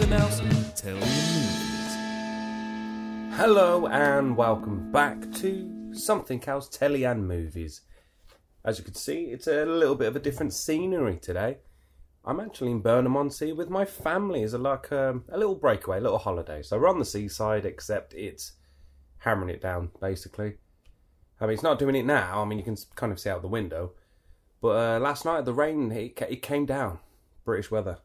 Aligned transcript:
something 0.00 0.18
else, 0.18 0.40
tell 0.80 0.94
you 0.94 1.00
movies. 1.00 1.96
Hello 3.36 3.86
and 3.88 4.34
welcome 4.34 4.90
back 4.90 5.30
to 5.32 5.92
Something 5.92 6.42
Else 6.46 6.70
Telly 6.70 7.04
and 7.04 7.28
Movies. 7.28 7.82
As 8.64 8.78
you 8.78 8.84
can 8.84 8.94
see, 8.94 9.24
it's 9.24 9.46
a 9.46 9.66
little 9.66 9.94
bit 9.94 10.08
of 10.08 10.16
a 10.16 10.20
different 10.20 10.54
scenery 10.54 11.18
today. 11.18 11.58
I'm 12.24 12.40
actually 12.40 12.70
in 12.70 12.80
Burnham 12.80 13.14
on 13.14 13.30
Sea 13.30 13.52
with 13.52 13.68
my 13.68 13.84
family 13.84 14.42
as 14.42 14.54
a 14.54 14.58
like 14.58 14.90
um, 14.90 15.24
a 15.28 15.36
little 15.36 15.54
breakaway, 15.54 15.98
a 15.98 16.00
little 16.00 16.16
holiday. 16.16 16.62
So 16.62 16.78
we're 16.78 16.88
on 16.88 16.98
the 16.98 17.04
seaside, 17.04 17.66
except 17.66 18.14
it's 18.14 18.52
hammering 19.18 19.50
it 19.50 19.60
down 19.60 19.90
basically. 20.00 20.54
I 21.42 21.44
mean, 21.44 21.52
it's 21.52 21.62
not 21.62 21.78
doing 21.78 21.94
it 21.94 22.06
now. 22.06 22.40
I 22.40 22.46
mean, 22.46 22.56
you 22.56 22.64
can 22.64 22.78
kind 22.94 23.12
of 23.12 23.20
see 23.20 23.28
out 23.28 23.42
the 23.42 23.48
window. 23.48 23.92
But 24.62 24.96
uh, 24.96 24.98
last 24.98 25.26
night 25.26 25.44
the 25.44 25.52
rain 25.52 25.92
it, 25.92 26.18
it 26.26 26.40
came 26.40 26.64
down. 26.64 27.00
British 27.44 27.70
weather. 27.70 27.98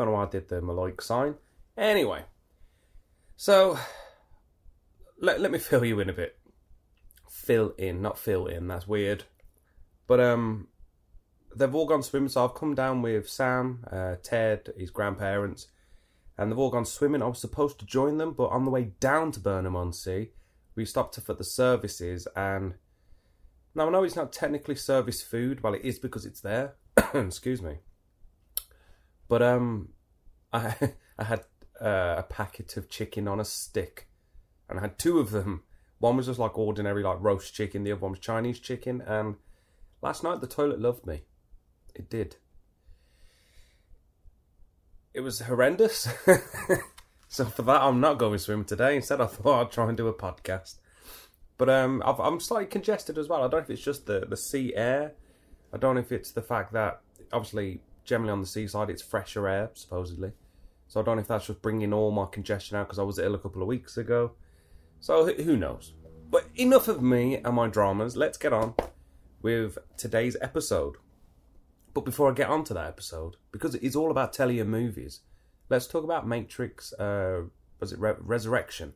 Don't 0.00 0.06
know 0.06 0.14
why 0.14 0.24
I 0.24 0.28
did 0.28 0.48
the 0.48 0.62
Maloik 0.62 1.02
sign. 1.02 1.34
Anyway, 1.76 2.22
so 3.36 3.78
let 5.20 5.38
let 5.38 5.50
me 5.50 5.58
fill 5.58 5.84
you 5.84 6.00
in 6.00 6.08
a 6.08 6.14
bit. 6.14 6.38
Fill 7.28 7.74
in, 7.76 8.00
not 8.00 8.18
fill 8.18 8.46
in. 8.46 8.66
That's 8.66 8.88
weird. 8.88 9.24
But 10.06 10.20
um, 10.20 10.68
they've 11.54 11.74
all 11.74 11.84
gone 11.84 12.02
swimming. 12.02 12.30
So 12.30 12.42
I've 12.42 12.54
come 12.54 12.74
down 12.74 13.02
with 13.02 13.28
Sam, 13.28 13.84
uh, 13.92 14.14
Ted, 14.22 14.72
his 14.74 14.88
grandparents, 14.88 15.66
and 16.38 16.50
they've 16.50 16.58
all 16.58 16.70
gone 16.70 16.86
swimming. 16.86 17.20
I 17.20 17.26
was 17.26 17.42
supposed 17.42 17.78
to 17.80 17.84
join 17.84 18.16
them, 18.16 18.32
but 18.32 18.46
on 18.46 18.64
the 18.64 18.70
way 18.70 18.92
down 19.00 19.32
to 19.32 19.40
Burnham 19.40 19.76
on 19.76 19.92
Sea, 19.92 20.30
we 20.76 20.86
stopped 20.86 21.18
off 21.18 21.28
at 21.28 21.36
the 21.36 21.44
services. 21.44 22.26
And 22.34 22.72
now 23.74 23.88
I 23.88 23.90
know 23.90 24.04
it's 24.04 24.16
not 24.16 24.32
technically 24.32 24.76
service 24.76 25.20
food. 25.20 25.62
Well, 25.62 25.74
it 25.74 25.84
is 25.84 25.98
because 25.98 26.24
it's 26.24 26.40
there. 26.40 26.76
Excuse 27.12 27.60
me. 27.60 27.80
But 29.30 29.42
um, 29.42 29.90
I 30.52 30.74
I 31.18 31.24
had 31.24 31.44
uh, 31.80 32.16
a 32.18 32.26
packet 32.28 32.76
of 32.76 32.90
chicken 32.90 33.26
on 33.26 33.40
a 33.40 33.44
stick, 33.44 34.08
and 34.68 34.78
I 34.78 34.82
had 34.82 34.98
two 34.98 35.18
of 35.18 35.30
them. 35.30 35.62
One 35.98 36.16
was 36.16 36.26
just 36.26 36.38
like 36.38 36.58
ordinary 36.58 37.02
like 37.02 37.18
roast 37.20 37.54
chicken. 37.54 37.84
The 37.84 37.92
other 37.92 38.00
one 38.00 38.12
was 38.12 38.20
Chinese 38.20 38.58
chicken. 38.58 39.02
And 39.02 39.36
last 40.02 40.24
night 40.24 40.40
the 40.40 40.46
toilet 40.46 40.80
loved 40.80 41.06
me. 41.06 41.22
It 41.94 42.08
did. 42.08 42.36
It 45.12 45.20
was 45.20 45.40
horrendous. 45.40 46.08
so 47.28 47.44
for 47.44 47.62
that, 47.62 47.82
I'm 47.82 48.00
not 48.00 48.16
going 48.16 48.38
swimming 48.38 48.64
today. 48.64 48.96
Instead, 48.96 49.20
I 49.20 49.26
thought 49.26 49.60
I'd 49.60 49.72
try 49.72 49.88
and 49.88 49.96
do 49.96 50.08
a 50.08 50.14
podcast. 50.14 50.76
But 51.58 51.68
um, 51.68 52.02
I've, 52.06 52.18
I'm 52.18 52.40
slightly 52.40 52.66
congested 52.66 53.18
as 53.18 53.28
well. 53.28 53.40
I 53.40 53.42
don't 53.42 53.52
know 53.52 53.58
if 53.58 53.70
it's 53.70 53.82
just 53.82 54.06
the, 54.06 54.24
the 54.26 54.38
sea 54.38 54.74
air. 54.74 55.12
I 55.70 55.76
don't 55.76 55.96
know 55.96 56.00
if 56.00 56.12
it's 56.12 56.30
the 56.30 56.42
fact 56.42 56.72
that 56.72 57.02
obviously 57.30 57.82
generally 58.10 58.32
on 58.32 58.40
the 58.40 58.46
seaside 58.46 58.90
it's 58.90 59.00
fresher 59.00 59.46
air 59.46 59.70
supposedly. 59.72 60.32
So 60.88 61.00
I 61.00 61.04
don't 61.04 61.16
know 61.16 61.22
if 61.22 61.28
that's 61.28 61.46
just 61.46 61.62
bringing 61.62 61.92
all 61.92 62.10
my 62.10 62.26
congestion 62.26 62.76
out 62.76 62.88
because 62.88 62.98
I 62.98 63.04
was 63.04 63.20
ill 63.20 63.36
a 63.36 63.38
couple 63.38 63.62
of 63.62 63.68
weeks 63.68 63.96
ago. 63.96 64.32
So 64.98 65.32
who 65.32 65.56
knows? 65.56 65.94
But 66.28 66.48
enough 66.56 66.88
of 66.88 67.00
me 67.00 67.36
and 67.36 67.54
my 67.54 67.68
dramas. 67.68 68.16
Let's 68.16 68.36
get 68.36 68.52
on 68.52 68.74
with 69.40 69.78
today's 69.96 70.36
episode. 70.40 70.96
But 71.94 72.04
before 72.04 72.28
I 72.28 72.34
get 72.34 72.50
on 72.50 72.64
to 72.64 72.74
that 72.74 72.88
episode, 72.88 73.36
because 73.52 73.76
it's 73.76 73.94
all 73.94 74.10
about 74.10 74.32
telly 74.32 74.58
and 74.58 74.68
movies, 74.68 75.20
let's 75.68 75.86
talk 75.86 76.02
about 76.02 76.26
Matrix. 76.26 76.92
Uh, 76.94 77.42
was 77.78 77.92
it 77.92 78.00
Re- 78.00 78.14
Resurrection? 78.18 78.94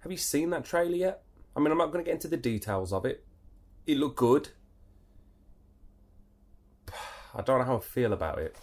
Have 0.00 0.12
you 0.12 0.18
seen 0.18 0.50
that 0.50 0.66
trailer 0.66 0.96
yet? 0.96 1.22
I 1.56 1.60
mean, 1.60 1.72
I'm 1.72 1.78
not 1.78 1.90
going 1.90 2.04
to 2.04 2.08
get 2.08 2.16
into 2.16 2.28
the 2.28 2.36
details 2.36 2.92
of 2.92 3.06
it. 3.06 3.24
It 3.86 3.96
looked 3.96 4.16
good. 4.16 4.50
I 7.34 7.42
don't 7.42 7.58
know 7.58 7.64
how 7.64 7.76
I 7.76 7.80
feel 7.80 8.12
about 8.12 8.38
it. 8.38 8.56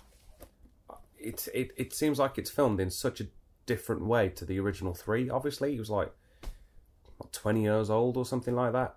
It 1.17 1.47
it 1.53 1.71
it 1.77 1.93
seems 1.93 2.19
like 2.19 2.37
it's 2.37 2.49
filmed 2.49 2.79
in 2.79 2.89
such 2.89 3.21
a 3.21 3.27
different 3.65 4.05
way 4.05 4.29
to 4.29 4.45
the 4.45 4.59
original 4.59 4.93
three. 4.93 5.29
Obviously, 5.29 5.75
it 5.75 5.79
was 5.79 5.89
like 5.89 6.11
what, 7.17 7.31
20 7.33 7.61
years 7.61 7.89
old 7.89 8.17
or 8.17 8.25
something 8.25 8.55
like 8.55 8.73
that. 8.73 8.95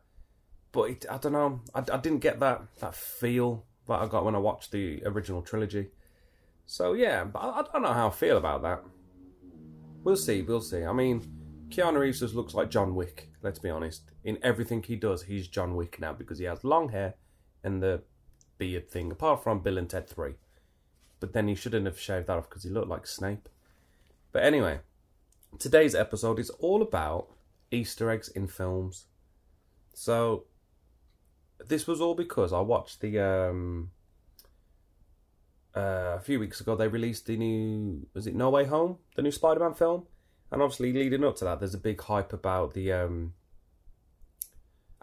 But 0.73 0.91
it, 0.91 1.07
I 1.11 1.19
don't 1.19 1.33
know. 1.33 1.61
I, 1.75 1.81
I 1.81 1.99
didn't 1.99 2.21
get 2.21 2.41
that 2.41 2.63
that 2.81 2.95
feel 2.95 3.65
that 3.87 4.01
I 4.01 4.07
got 4.07 4.25
when 4.25 4.35
I 4.35 4.39
watched 4.39 4.71
the 4.71 5.03
original 5.05 5.43
trilogy. 5.43 5.89
So 6.67 6.95
yeah, 6.95 7.25
but 7.25 7.41
I, 7.41 7.61
I 7.61 7.65
don't 7.73 7.83
know 7.83 7.93
how 7.93 8.09
I 8.09 8.11
feel 8.11 8.37
about 8.37 8.63
that. 8.63 8.83
We'll 10.03 10.17
see. 10.17 10.43
We'll 10.43 10.61
see. 10.61 10.85
I 10.85 10.93
mean, 10.93 11.23
Keanu 11.69 11.99
Reeves 11.99 12.21
just 12.21 12.35
looks 12.35 12.55
like 12.55 12.71
John 12.71 12.95
Wick. 12.95 13.31
Let's 13.43 13.59
be 13.59 13.71
honest. 13.71 14.03
In 14.23 14.39
everything 14.43 14.83
he 14.83 14.97
does, 14.97 15.23
he's 15.23 15.49
John 15.49 15.75
Wick 15.75 16.01
now 16.01 16.13
because 16.13 16.39
he 16.39 16.45
has 16.45 16.65
long 16.65 16.89
hair 16.91 17.15
and 17.63 17.83
the 17.83 18.03
beard 18.59 18.91
thing. 18.91 19.11
Apart 19.11 19.43
from 19.43 19.61
Bill 19.61 19.79
and 19.79 19.89
Ted 19.89 20.09
Three, 20.09 20.35
but 21.21 21.33
then 21.33 21.49
he 21.49 21.55
shouldn't 21.55 21.87
have 21.87 21.99
shaved 21.99 22.27
that 22.27 22.37
off 22.39 22.49
because 22.49 22.65
he 22.65 22.71
looked 22.71 22.89
like 22.89 23.07
Snape. 23.07 23.49
But 24.33 24.45
anyway, 24.45 24.81
today's 25.59 25.95
episode 25.95 26.39
is 26.39 26.51
all 26.51 26.83
about 26.83 27.29
Easter 27.71 28.11
eggs 28.11 28.29
in 28.29 28.47
films. 28.47 29.07
So 29.95 30.45
this 31.67 31.87
was 31.87 32.01
all 32.01 32.15
because 32.15 32.53
I 32.53 32.61
watched 32.61 33.01
the 33.01 33.19
um 33.21 33.91
uh, 35.77 36.15
a 36.17 36.21
few 36.21 36.39
weeks 36.39 36.61
ago 36.61 36.77
they 36.77 36.89
released 36.89 37.27
the 37.27 37.37
new 37.37 38.07
was 38.15 38.27
it 38.27 38.35
No 38.35 38.51
Way 38.51 38.65
Home, 38.65 38.99
the 39.17 39.23
new 39.23 39.31
Spider-Man 39.31 39.75
film, 39.75 40.07
and 40.51 40.63
obviously 40.63 40.93
leading 40.93 41.25
up 41.25 41.37
to 41.37 41.45
that, 41.45 41.59
there's 41.59 41.75
a 41.75 41.79
big 41.79 42.01
hype 42.01 42.33
about 42.33 42.75
the 42.75 42.93
um 42.93 43.35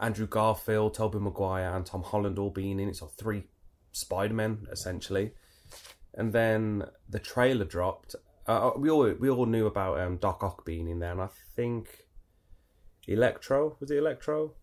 Andrew 0.02 0.26
Garfield, 0.26 0.94
Tobey 0.94 1.20
Maguire, 1.20 1.74
and 1.76 1.86
Tom 1.86 2.02
Holland 2.02 2.38
all 2.38 2.50
being 2.50 2.80
in 2.80 2.88
it, 2.88 2.96
so 2.96 3.06
three 3.06 3.44
Spider-Men 3.92 4.66
essentially, 4.70 5.32
and 6.12 6.32
then 6.32 6.84
the 7.08 7.20
trailer 7.20 7.64
dropped. 7.64 8.16
Uh, 8.46 8.72
we 8.76 8.90
all 8.90 9.08
we 9.12 9.30
all 9.30 9.46
knew 9.46 9.66
about 9.66 10.00
um, 10.00 10.16
Doc 10.16 10.42
Ock 10.42 10.64
being 10.64 10.88
in 10.88 10.98
there, 10.98 11.12
and 11.12 11.22
I 11.22 11.28
think 11.54 12.06
Electro 13.06 13.76
was 13.78 13.90
it 13.90 13.98
Electro? 13.98 14.54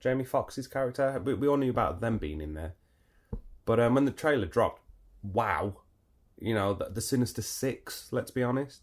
Jamie 0.00 0.24
Foxx's 0.24 0.66
character. 0.66 1.20
We, 1.24 1.34
we 1.34 1.48
all 1.48 1.56
knew 1.56 1.70
about 1.70 2.00
them 2.00 2.18
being 2.18 2.40
in 2.40 2.54
there. 2.54 2.74
But 3.64 3.80
um, 3.80 3.94
when 3.94 4.06
the 4.06 4.10
trailer 4.10 4.46
dropped, 4.46 4.82
wow, 5.22 5.76
you 6.38 6.54
know 6.54 6.74
the, 6.74 6.90
the 6.90 7.00
Sinister 7.00 7.42
Six. 7.42 8.08
Let's 8.10 8.30
be 8.30 8.42
honest. 8.42 8.82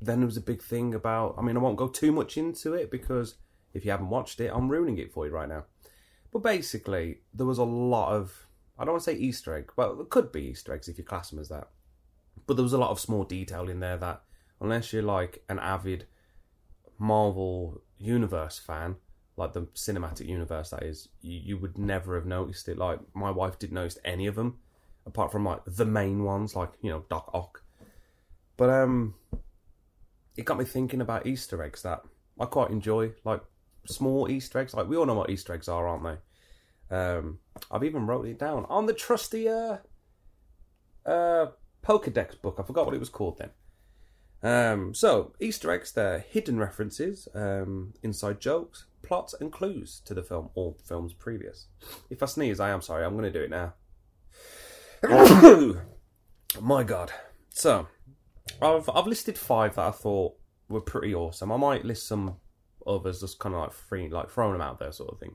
Then 0.00 0.20
there 0.20 0.26
was 0.26 0.36
a 0.36 0.42
big 0.42 0.62
thing 0.62 0.94
about. 0.94 1.34
I 1.38 1.42
mean, 1.42 1.56
I 1.56 1.60
won't 1.60 1.76
go 1.76 1.88
too 1.88 2.12
much 2.12 2.36
into 2.36 2.74
it 2.74 2.90
because 2.90 3.36
if 3.76 3.84
you 3.84 3.90
haven't 3.90 4.08
watched 4.08 4.40
it, 4.40 4.50
I'm 4.52 4.68
ruining 4.68 4.98
it 4.98 5.12
for 5.12 5.26
you 5.26 5.32
right 5.32 5.48
now. 5.48 5.64
But 6.32 6.42
basically, 6.42 7.18
there 7.32 7.46
was 7.46 7.58
a 7.58 7.64
lot 7.64 8.12
of. 8.12 8.46
I 8.78 8.84
don't 8.84 8.94
want 8.94 9.04
to 9.04 9.10
say 9.10 9.16
Easter 9.16 9.54
egg. 9.54 9.72
Well, 9.76 10.00
it 10.00 10.10
could 10.10 10.32
be 10.32 10.48
Easter 10.48 10.74
eggs 10.74 10.88
if 10.88 10.98
you 10.98 11.04
class 11.04 11.30
them 11.30 11.38
as 11.38 11.48
that. 11.48 11.68
But 12.46 12.56
there 12.56 12.62
was 12.62 12.72
a 12.72 12.78
lot 12.78 12.90
of 12.90 13.00
small 13.00 13.24
detail 13.24 13.68
in 13.68 13.80
there 13.80 13.96
that, 13.96 14.22
unless 14.60 14.92
you're 14.92 15.02
like 15.02 15.42
an 15.48 15.58
avid 15.58 16.06
Marvel 16.98 17.80
Universe 17.98 18.58
fan, 18.58 18.96
like 19.36 19.52
the 19.52 19.62
cinematic 19.74 20.28
universe 20.28 20.70
that 20.70 20.82
is, 20.82 21.08
you, 21.22 21.40
you 21.42 21.58
would 21.58 21.78
never 21.78 22.14
have 22.14 22.26
noticed 22.26 22.68
it. 22.68 22.78
Like 22.78 23.00
my 23.14 23.30
wife 23.30 23.58
didn't 23.58 23.74
notice 23.74 23.98
any 24.04 24.26
of 24.26 24.34
them, 24.34 24.58
apart 25.06 25.32
from 25.32 25.44
like 25.44 25.60
the 25.66 25.86
main 25.86 26.24
ones, 26.24 26.54
like 26.54 26.72
you 26.82 26.90
know 26.90 27.04
Doc 27.08 27.30
Ock. 27.32 27.62
But 28.56 28.70
um, 28.70 29.14
it 30.36 30.44
got 30.44 30.58
me 30.58 30.64
thinking 30.64 31.00
about 31.00 31.26
Easter 31.26 31.62
eggs 31.62 31.82
that 31.82 32.02
I 32.38 32.44
quite 32.44 32.70
enjoy, 32.70 33.12
like 33.24 33.40
small 33.86 34.30
Easter 34.30 34.58
eggs. 34.58 34.74
Like 34.74 34.88
we 34.88 34.96
all 34.96 35.06
know 35.06 35.14
what 35.14 35.30
Easter 35.30 35.54
eggs 35.54 35.68
are, 35.68 35.86
aren't 35.86 36.04
they? 36.04 36.96
Um, 36.96 37.40
I've 37.70 37.84
even 37.84 38.06
wrote 38.06 38.26
it 38.26 38.38
down 38.38 38.66
on 38.68 38.86
the 38.86 38.92
trusty 38.92 39.48
uh, 39.48 39.78
uh 41.04 41.46
Pokedex 41.82 42.40
book. 42.40 42.56
I 42.58 42.62
forgot 42.62 42.86
what 42.86 42.94
it 42.94 43.00
was 43.00 43.08
called 43.08 43.38
then. 43.38 43.50
Um, 44.42 44.94
so 44.94 45.32
Easter 45.40 45.70
eggs, 45.70 45.92
they're 45.92 46.18
hidden 46.18 46.58
references, 46.58 47.28
um, 47.34 47.94
inside 48.02 48.40
jokes, 48.40 48.86
plots, 49.02 49.34
and 49.40 49.52
clues 49.52 50.02
to 50.04 50.14
the 50.14 50.22
film 50.22 50.50
or 50.54 50.74
films 50.84 51.14
previous. 51.14 51.66
If 52.10 52.22
I 52.22 52.26
sneeze, 52.26 52.60
I 52.60 52.70
am 52.70 52.82
sorry. 52.82 53.04
I'm 53.04 53.16
going 53.16 53.32
to 53.32 53.38
do 53.38 53.44
it 53.44 53.50
now. 53.50 53.74
My 56.60 56.84
God. 56.84 57.12
So 57.50 57.88
I've 58.60 58.88
I've 58.88 59.06
listed 59.06 59.38
five 59.38 59.76
that 59.76 59.86
I 59.86 59.90
thought 59.90 60.36
were 60.68 60.80
pretty 60.80 61.14
awesome. 61.14 61.52
I 61.52 61.56
might 61.56 61.84
list 61.84 62.06
some 62.06 62.36
others, 62.86 63.20
just 63.20 63.38
kind 63.38 63.54
of 63.54 63.60
like 63.60 63.72
free, 63.72 64.08
like 64.08 64.30
throwing 64.30 64.52
them 64.52 64.62
out 64.62 64.78
there, 64.78 64.92
sort 64.92 65.10
of 65.10 65.18
thing. 65.18 65.34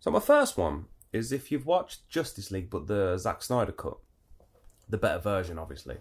So 0.00 0.10
my 0.10 0.20
first 0.20 0.56
one 0.56 0.86
is 1.12 1.32
if 1.32 1.50
you've 1.50 1.66
watched 1.66 2.08
Justice 2.08 2.50
League, 2.50 2.70
but 2.70 2.86
the 2.86 3.16
Zack 3.18 3.42
Snyder 3.42 3.72
cut, 3.72 3.98
the 4.88 4.98
better 4.98 5.18
version, 5.18 5.58
obviously. 5.58 5.96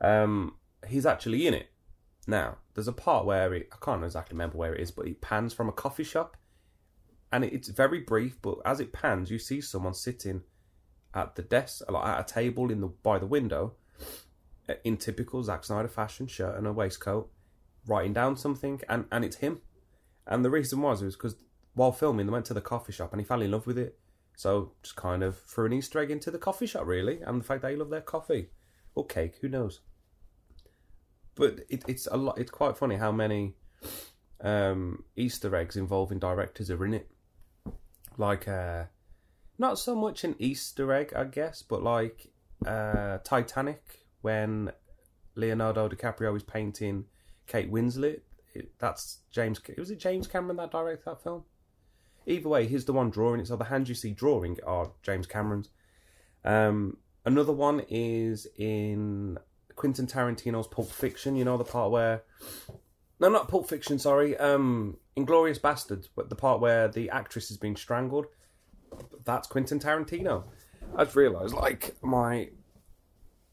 Um, 0.00 0.56
he's 0.86 1.06
actually 1.06 1.46
in 1.46 1.54
it. 1.54 1.70
Now, 2.26 2.58
there's 2.74 2.88
a 2.88 2.92
part 2.92 3.24
where 3.24 3.54
it, 3.54 3.68
I 3.72 3.76
can't 3.84 4.04
exactly 4.04 4.34
remember 4.34 4.58
where 4.58 4.74
it 4.74 4.82
is, 4.82 4.90
but 4.90 5.06
it 5.08 5.20
pans 5.20 5.54
from 5.54 5.68
a 5.68 5.72
coffee 5.72 6.04
shop, 6.04 6.36
and 7.32 7.44
it's 7.44 7.68
very 7.68 8.00
brief. 8.00 8.40
But 8.40 8.58
as 8.64 8.80
it 8.80 8.92
pans, 8.92 9.30
you 9.30 9.38
see 9.38 9.60
someone 9.60 9.94
sitting 9.94 10.42
at 11.14 11.34
the 11.34 11.42
desk, 11.42 11.82
like 11.90 12.06
at 12.06 12.20
a 12.20 12.32
table 12.34 12.70
in 12.70 12.82
the 12.82 12.88
by 12.88 13.18
the 13.18 13.26
window, 13.26 13.74
in 14.84 14.98
typical 14.98 15.42
Zack 15.42 15.64
Snyder 15.64 15.88
fashion, 15.88 16.26
shirt 16.26 16.56
and 16.56 16.66
a 16.66 16.72
waistcoat, 16.72 17.30
writing 17.88 18.12
down 18.12 18.36
something, 18.36 18.80
and 18.88 19.06
and 19.10 19.24
it's 19.24 19.36
him. 19.38 19.60
And 20.26 20.44
the 20.44 20.50
reason 20.50 20.80
was 20.82 21.02
was 21.02 21.16
because 21.16 21.36
while 21.74 21.92
filming, 21.92 22.26
they 22.26 22.32
went 22.32 22.46
to 22.46 22.54
the 22.54 22.60
coffee 22.60 22.92
shop, 22.92 23.12
and 23.12 23.20
he 23.20 23.24
fell 23.24 23.42
in 23.42 23.50
love 23.50 23.66
with 23.66 23.78
it. 23.78 23.98
So 24.36 24.72
just 24.82 24.94
kind 24.94 25.22
of 25.24 25.40
threw 25.40 25.66
an 25.66 25.72
Easter 25.72 25.98
egg 25.98 26.10
into 26.12 26.30
the 26.30 26.38
coffee 26.38 26.66
shop, 26.66 26.86
really, 26.86 27.20
and 27.22 27.40
the 27.40 27.44
fact 27.44 27.62
that 27.62 27.72
he 27.72 27.76
loved 27.76 27.90
their 27.90 28.00
coffee 28.00 28.50
or 28.94 29.04
cake, 29.06 29.38
who 29.40 29.48
knows. 29.48 29.80
but 31.38 31.60
it, 31.68 31.84
it's 31.86 32.06
a 32.10 32.16
lot. 32.16 32.36
It's 32.38 32.50
quite 32.50 32.76
funny 32.76 32.96
how 32.96 33.12
many 33.12 33.54
um, 34.40 35.04
Easter 35.16 35.54
eggs 35.54 35.76
involving 35.76 36.18
directors 36.18 36.70
are 36.70 36.84
in 36.84 36.94
it. 36.94 37.08
Like, 38.16 38.48
uh, 38.48 38.84
not 39.56 39.78
so 39.78 39.94
much 39.94 40.24
an 40.24 40.34
Easter 40.40 40.92
egg, 40.92 41.12
I 41.14 41.24
guess, 41.24 41.62
but 41.62 41.82
like 41.82 42.32
uh, 42.66 43.18
Titanic 43.24 44.06
when 44.20 44.72
Leonardo 45.36 45.88
DiCaprio 45.88 46.36
is 46.36 46.42
painting 46.42 47.04
Kate 47.48 47.72
Winslet. 47.72 48.20
It, 48.54 48.70
that's 48.78 49.18
James. 49.32 49.60
Was 49.76 49.90
it 49.90 49.98
James 49.98 50.28
Cameron 50.28 50.56
that 50.58 50.70
directed 50.70 51.04
that 51.06 51.22
film? 51.22 51.44
Either 52.26 52.48
way, 52.48 52.66
he's 52.66 52.84
the 52.84 52.92
one 52.92 53.10
drawing 53.10 53.40
it. 53.40 53.48
So 53.48 53.56
the 53.56 53.64
hands 53.64 53.88
you 53.88 53.94
see 53.94 54.12
drawing 54.12 54.58
are 54.66 54.92
James 55.02 55.26
Cameron's. 55.26 55.70
Um, 56.44 56.98
another 57.24 57.52
one 57.52 57.82
is 57.88 58.46
in 58.56 59.38
Quentin 59.74 60.06
Tarantino's 60.06 60.66
Pulp 60.66 60.90
Fiction. 60.90 61.36
You 61.36 61.44
know 61.44 61.56
the 61.56 61.64
part 61.64 61.90
where, 61.90 62.22
no, 63.18 63.28
not 63.28 63.48
Pulp 63.48 63.68
Fiction. 63.68 63.98
Sorry, 63.98 64.36
um, 64.36 64.98
Inglourious 65.16 65.60
Basterds. 65.60 66.08
But 66.14 66.28
the 66.28 66.36
part 66.36 66.60
where 66.60 66.88
the 66.88 67.10
actress 67.10 67.50
is 67.50 67.56
being 67.56 67.76
strangled. 67.76 68.26
That's 69.24 69.48
Quentin 69.48 69.78
Tarantino. 69.78 70.44
I 70.96 71.04
just 71.04 71.16
realised, 71.16 71.54
like 71.54 71.96
my, 72.02 72.50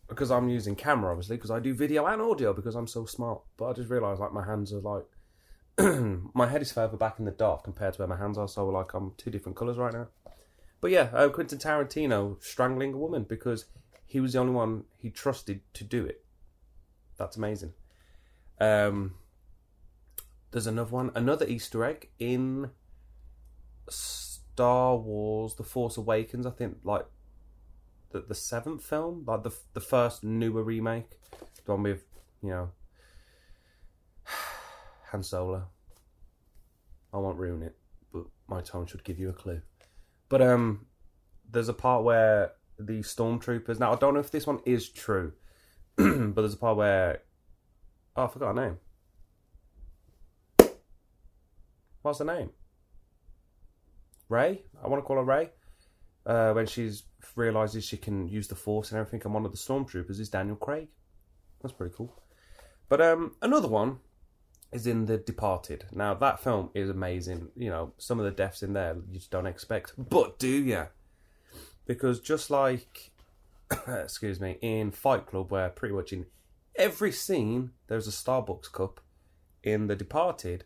because 0.08 0.32
I'm 0.32 0.50
using 0.50 0.76
camera 0.76 1.12
obviously 1.12 1.38
because 1.38 1.52
I 1.52 1.60
do 1.60 1.74
video 1.74 2.06
and 2.06 2.22
audio 2.22 2.54
because 2.54 2.76
I'm 2.76 2.88
so 2.88 3.06
smart. 3.06 3.42
But 3.58 3.70
I 3.70 3.74
just 3.74 3.90
realised 3.90 4.20
like 4.20 4.34
my 4.34 4.46
hands 4.46 4.74
are 4.74 4.80
like 4.80 5.06
my 6.34 6.48
head 6.48 6.62
is 6.62 6.72
further 6.72 6.96
back 6.96 7.20
in 7.20 7.26
the 7.26 7.32
dark 7.32 7.64
compared 7.64 7.94
to 7.94 8.00
where 8.00 8.08
my 8.08 8.18
hands 8.18 8.38
are, 8.38 8.48
so 8.48 8.68
like 8.68 8.94
I'm 8.94 9.12
two 9.18 9.30
different 9.30 9.58
colours 9.58 9.78
right 9.78 9.94
now. 9.94 10.08
But 10.80 10.92
yeah, 10.92 11.10
uh, 11.14 11.30
Quentin 11.30 11.58
Tarantino 11.58 12.42
strangling 12.42 12.94
a 12.94 12.98
woman 12.98 13.24
because 13.24 13.66
he 14.06 14.20
was 14.20 14.34
the 14.34 14.40
only 14.40 14.54
one 14.54 14.84
he 14.98 15.10
trusted 15.10 15.62
to 15.74 15.84
do 15.84 16.06
it. 16.06 16.24
That's 17.18 17.36
amazing. 17.36 17.74
Um, 18.60 19.16
there's 20.52 20.68
another 20.68 20.92
one, 20.92 21.12
another 21.16 21.46
Easter 21.46 21.84
egg 21.84 22.10
in 22.20 22.70
Star 23.90 24.96
Wars: 24.96 25.56
The 25.56 25.64
Force 25.64 25.98
Awakens. 25.98 26.46
I 26.46 26.52
think 26.52 26.78
like 26.84 27.06
the 28.16 28.26
the 28.28 28.36
seventh 28.36 28.82
film, 28.82 29.24
like 29.28 29.44
the 29.44 29.54
the 29.74 29.82
first 29.82 30.24
newer 30.24 30.64
remake, 30.64 31.10
the 31.66 31.74
one 31.74 31.84
with 31.84 32.06
you 32.42 32.50
know 32.50 32.70
Han 35.12 35.22
Solo. 35.22 35.68
I 37.14 37.18
won't 37.18 37.38
ruin 37.38 37.62
it, 37.62 37.76
but 38.14 38.24
my 38.48 38.62
tone 38.62 38.86
should 38.86 39.04
give 39.04 39.20
you 39.20 39.30
a 39.30 39.34
clue. 39.34 39.62
But 40.30 40.42
um, 40.42 40.86
there's 41.50 41.70
a 41.70 41.74
part 41.74 42.04
where 42.04 42.54
the 42.80 43.00
stormtroopers. 43.00 43.80
Now 43.80 43.92
I 43.92 43.96
don't 43.96 44.14
know 44.14 44.22
if 44.22 44.32
this 44.32 44.48
one 44.48 44.60
is 44.66 44.90
true, 44.90 45.34
but 45.98 46.36
there's 46.36 46.54
a 46.54 46.58
part 46.58 46.78
where 46.78 47.22
oh, 48.16 48.26
I 48.26 48.28
forgot 48.28 48.56
her 48.56 48.66
name. 48.66 48.78
What's 52.02 52.20
her 52.20 52.26
name? 52.26 52.52
Rey. 54.30 54.64
I 54.82 54.88
want 54.88 55.04
to 55.04 55.06
call 55.06 55.18
her 55.18 55.24
Rey. 55.24 55.50
Uh, 56.26 56.54
when 56.54 56.66
she 56.66 56.92
realizes 57.36 57.86
she 57.86 57.98
can 57.98 58.28
use 58.28 58.48
the 58.48 58.56
force 58.56 58.92
and 58.92 59.00
everything, 59.00 59.22
and 59.26 59.34
one 59.34 59.46
of 59.46 59.52
the 59.52 59.58
stormtroopers 59.58 60.20
is 60.20 60.30
Daniel 60.30 60.56
Craig. 60.56 60.88
That's 61.62 61.74
pretty 61.74 61.94
cool. 61.96 62.14
But 62.90 63.02
um, 63.02 63.36
another 63.42 63.68
one 63.68 64.00
is 64.72 64.88
in 64.88 65.06
The 65.06 65.18
Departed. 65.18 65.86
Now 65.92 66.14
that 66.16 66.40
film 66.40 66.70
is 66.74 66.90
amazing. 66.90 67.50
You 67.56 67.70
know, 67.70 67.94
some 67.98 68.20
of 68.20 68.26
the 68.26 68.32
deaths 68.32 68.64
in 68.64 68.74
there 68.74 68.96
you 69.10 69.20
just 69.20 69.32
don't 69.32 69.48
expect, 69.48 69.94
but 69.98 70.40
do 70.40 70.50
ya? 70.50 70.88
Because 71.86 72.20
just 72.20 72.50
like, 72.50 73.12
excuse 73.88 74.40
me, 74.40 74.58
in 74.62 74.92
Fight 74.92 75.28
Club, 75.28 75.52
where 75.52 75.70
pretty 75.70 75.94
much 75.94 76.12
in 76.12 76.26
every 76.76 77.12
scene 77.12 77.72
there's 77.88 78.08
a 78.08 78.12
Starbucks 78.12 78.72
cup, 78.72 79.00
in 79.64 79.88
The 79.88 79.96
Departed, 79.96 80.64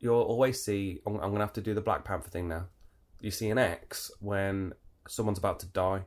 you'll 0.00 0.22
always 0.22 0.64
see. 0.64 1.00
I'm, 1.06 1.16
I'm 1.16 1.30
gonna 1.32 1.40
have 1.40 1.52
to 1.54 1.60
do 1.60 1.74
the 1.74 1.80
Black 1.80 2.04
Panther 2.04 2.30
thing 2.30 2.48
now. 2.48 2.66
You 3.20 3.30
see 3.30 3.50
an 3.50 3.58
X 3.58 4.10
when 4.20 4.74
someone's 5.08 5.38
about 5.38 5.60
to 5.60 5.66
die. 5.66 6.02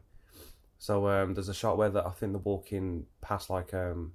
So 0.77 1.07
um, 1.09 1.33
there's 1.33 1.49
a 1.49 1.53
shot 1.53 1.77
where 1.77 1.89
that 1.89 2.05
I 2.05 2.11
think 2.11 2.31
they're 2.31 2.39
walking 2.39 3.05
past 3.21 3.49
like 3.49 3.73
um, 3.73 4.13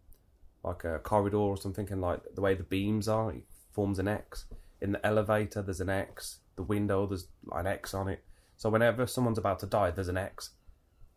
like 0.62 0.84
a 0.84 0.98
corridor 0.98 1.36
or 1.36 1.56
something, 1.56 1.88
and 1.90 2.00
like 2.00 2.20
the 2.34 2.40
way 2.40 2.54
the 2.54 2.62
beams 2.62 3.08
are, 3.08 3.30
it 3.30 3.44
forms 3.72 3.98
an 3.98 4.08
X. 4.08 4.46
In 4.80 4.92
the 4.92 5.06
elevator, 5.06 5.62
there's 5.62 5.80
an 5.80 5.90
X. 5.90 6.38
The 6.56 6.62
window, 6.62 7.06
there's 7.06 7.26
an 7.52 7.66
X 7.66 7.94
on 7.94 8.08
it. 8.08 8.24
So 8.56 8.70
whenever 8.70 9.06
someone's 9.06 9.38
about 9.38 9.58
to 9.60 9.66
die, 9.66 9.90
there's 9.90 10.08
an 10.08 10.16
X. 10.16 10.50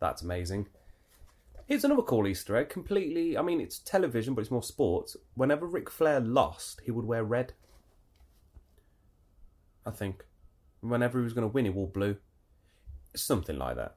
That's 0.00 0.22
amazing. 0.22 0.68
Here's 1.66 1.84
another 1.84 2.02
cool 2.02 2.26
Easter 2.26 2.56
egg. 2.56 2.70
Completely, 2.70 3.36
I 3.36 3.42
mean, 3.42 3.60
it's 3.60 3.78
television, 3.78 4.34
but 4.34 4.40
it's 4.40 4.50
more 4.50 4.62
sports. 4.62 5.16
Whenever 5.34 5.66
Ric 5.66 5.90
Flair 5.90 6.18
lost, 6.18 6.80
he 6.84 6.90
would 6.90 7.04
wear 7.04 7.22
red. 7.22 7.52
I 9.84 9.90
think. 9.90 10.24
Whenever 10.80 11.18
he 11.18 11.24
was 11.24 11.32
going 11.32 11.48
to 11.48 11.52
win, 11.52 11.64
he 11.64 11.70
wore 11.70 11.88
blue. 11.88 12.16
Something 13.14 13.58
like 13.58 13.76
that. 13.76 13.96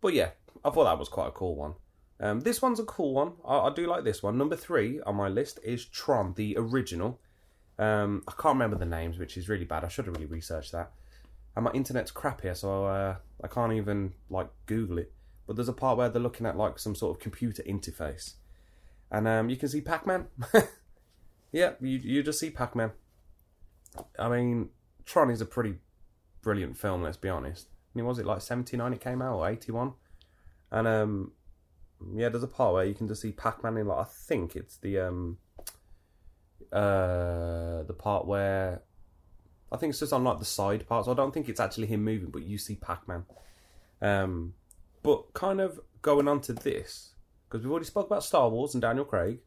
But 0.00 0.14
yeah, 0.14 0.30
I 0.64 0.70
thought 0.70 0.84
that 0.84 0.98
was 0.98 1.08
quite 1.08 1.28
a 1.28 1.32
cool 1.32 1.56
one. 1.56 1.74
Um, 2.20 2.40
this 2.40 2.60
one's 2.60 2.80
a 2.80 2.84
cool 2.84 3.14
one. 3.14 3.32
I, 3.46 3.58
I, 3.58 3.72
do 3.72 3.86
like 3.86 4.04
this 4.04 4.22
one. 4.22 4.36
Number 4.36 4.56
three 4.56 5.00
on 5.02 5.16
my 5.16 5.28
list 5.28 5.60
is 5.62 5.84
Tron, 5.84 6.34
the 6.34 6.56
original. 6.58 7.20
Um, 7.78 8.24
I 8.26 8.32
can't 8.32 8.54
remember 8.54 8.76
the 8.76 8.86
names, 8.86 9.18
which 9.18 9.36
is 9.36 9.48
really 9.48 9.64
bad. 9.64 9.84
I 9.84 9.88
should 9.88 10.06
have 10.06 10.14
really 10.14 10.26
researched 10.26 10.72
that. 10.72 10.90
And 11.54 11.64
my 11.64 11.70
internet's 11.72 12.10
crap 12.10 12.40
here, 12.40 12.54
so 12.54 12.86
uh, 12.86 13.16
I 13.42 13.48
can't 13.48 13.72
even 13.72 14.14
like 14.30 14.48
Google 14.66 14.98
it. 14.98 15.12
But 15.46 15.56
there's 15.56 15.68
a 15.68 15.72
part 15.72 15.96
where 15.96 16.08
they're 16.08 16.20
looking 16.20 16.46
at 16.46 16.56
like 16.56 16.78
some 16.78 16.94
sort 16.94 17.16
of 17.16 17.22
computer 17.22 17.62
interface, 17.62 18.34
and 19.10 19.26
um, 19.26 19.48
you 19.48 19.56
can 19.56 19.68
see 19.68 19.80
Pac-Man. 19.80 20.26
yeah, 21.52 21.72
you 21.80 21.98
you 21.98 22.22
just 22.22 22.38
see 22.38 22.50
Pac-Man. 22.50 22.92
I 24.18 24.28
mean, 24.28 24.68
Tron 25.04 25.30
is 25.30 25.40
a 25.40 25.46
pretty 25.46 25.76
brilliant 26.42 26.76
film. 26.76 27.02
Let's 27.02 27.16
be 27.16 27.28
honest. 27.28 27.66
I 27.70 27.98
mean, 27.98 28.06
was 28.06 28.18
it 28.18 28.26
like 28.26 28.40
'79 28.40 28.92
it 28.92 29.00
came 29.00 29.22
out 29.22 29.36
or 29.36 29.48
'81? 29.48 29.92
And 30.70 30.86
um, 30.86 31.32
yeah, 32.14 32.28
there's 32.28 32.42
a 32.42 32.48
part 32.48 32.74
where 32.74 32.84
you 32.84 32.94
can 32.94 33.08
just 33.08 33.22
see 33.22 33.32
Pac-Man 33.32 33.76
in 33.76 33.86
like 33.86 33.98
I 33.98 34.04
think 34.04 34.56
it's 34.56 34.76
the 34.76 35.00
um 35.00 35.38
uh 36.72 37.82
the 37.84 37.96
part 37.98 38.26
where 38.26 38.82
I 39.72 39.76
think 39.76 39.90
it's 39.90 40.00
just 40.00 40.12
on 40.12 40.24
like 40.24 40.38
the 40.38 40.44
side 40.44 40.86
part, 40.88 41.04
so 41.04 41.12
I 41.12 41.14
don't 41.14 41.32
think 41.32 41.48
it's 41.48 41.60
actually 41.60 41.88
him 41.88 42.04
moving, 42.04 42.30
but 42.30 42.44
you 42.44 42.56
see 42.58 42.76
Pac-Man. 42.76 43.24
Um, 44.00 44.54
but 45.02 45.32
kind 45.34 45.60
of 45.60 45.80
going 46.00 46.28
on 46.28 46.40
to 46.42 46.52
this 46.52 47.14
because 47.48 47.64
we've 47.64 47.70
already 47.70 47.86
spoke 47.86 48.06
about 48.06 48.24
Star 48.24 48.48
Wars 48.48 48.74
and 48.74 48.82
Daniel 48.82 49.04
Craig, 49.04 49.40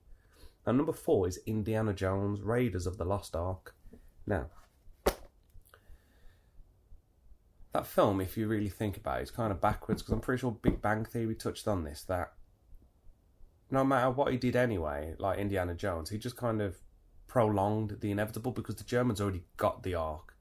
and 0.65 0.77
number 0.77 0.93
four 0.93 1.27
is 1.27 1.39
Indiana 1.45 1.93
Jones: 1.93 2.41
Raiders 2.41 2.85
of 2.85 2.97
the 2.97 3.05
Lost 3.05 3.35
Ark. 3.35 3.73
Now, 4.27 4.47
that 7.73 7.87
film, 7.87 8.19
if 8.19 8.37
you 8.37 8.47
really 8.47 8.69
think 8.69 8.97
about 8.97 9.19
it, 9.19 9.23
is 9.23 9.31
kind 9.31 9.51
of 9.51 9.61
backwards 9.61 10.01
because 10.01 10.13
I'm 10.13 10.19
pretty 10.19 10.41
sure 10.41 10.51
Big 10.51 10.81
Bang 10.81 11.05
Theory 11.05 11.35
touched 11.35 11.67
on 11.67 11.83
this. 11.83 12.03
That 12.03 12.33
no 13.69 13.83
matter 13.83 14.11
what 14.11 14.31
he 14.31 14.37
did 14.37 14.55
anyway, 14.55 15.15
like 15.17 15.39
Indiana 15.39 15.73
Jones, 15.73 16.09
he 16.09 16.17
just 16.17 16.35
kind 16.35 16.61
of 16.61 16.77
prolonged 17.27 17.97
the 18.01 18.11
inevitable 18.11 18.51
because 18.51 18.75
the 18.75 18.83
Germans 18.83 19.21
already 19.21 19.43
got 19.55 19.83
the 19.83 19.95
Ark. 19.95 20.35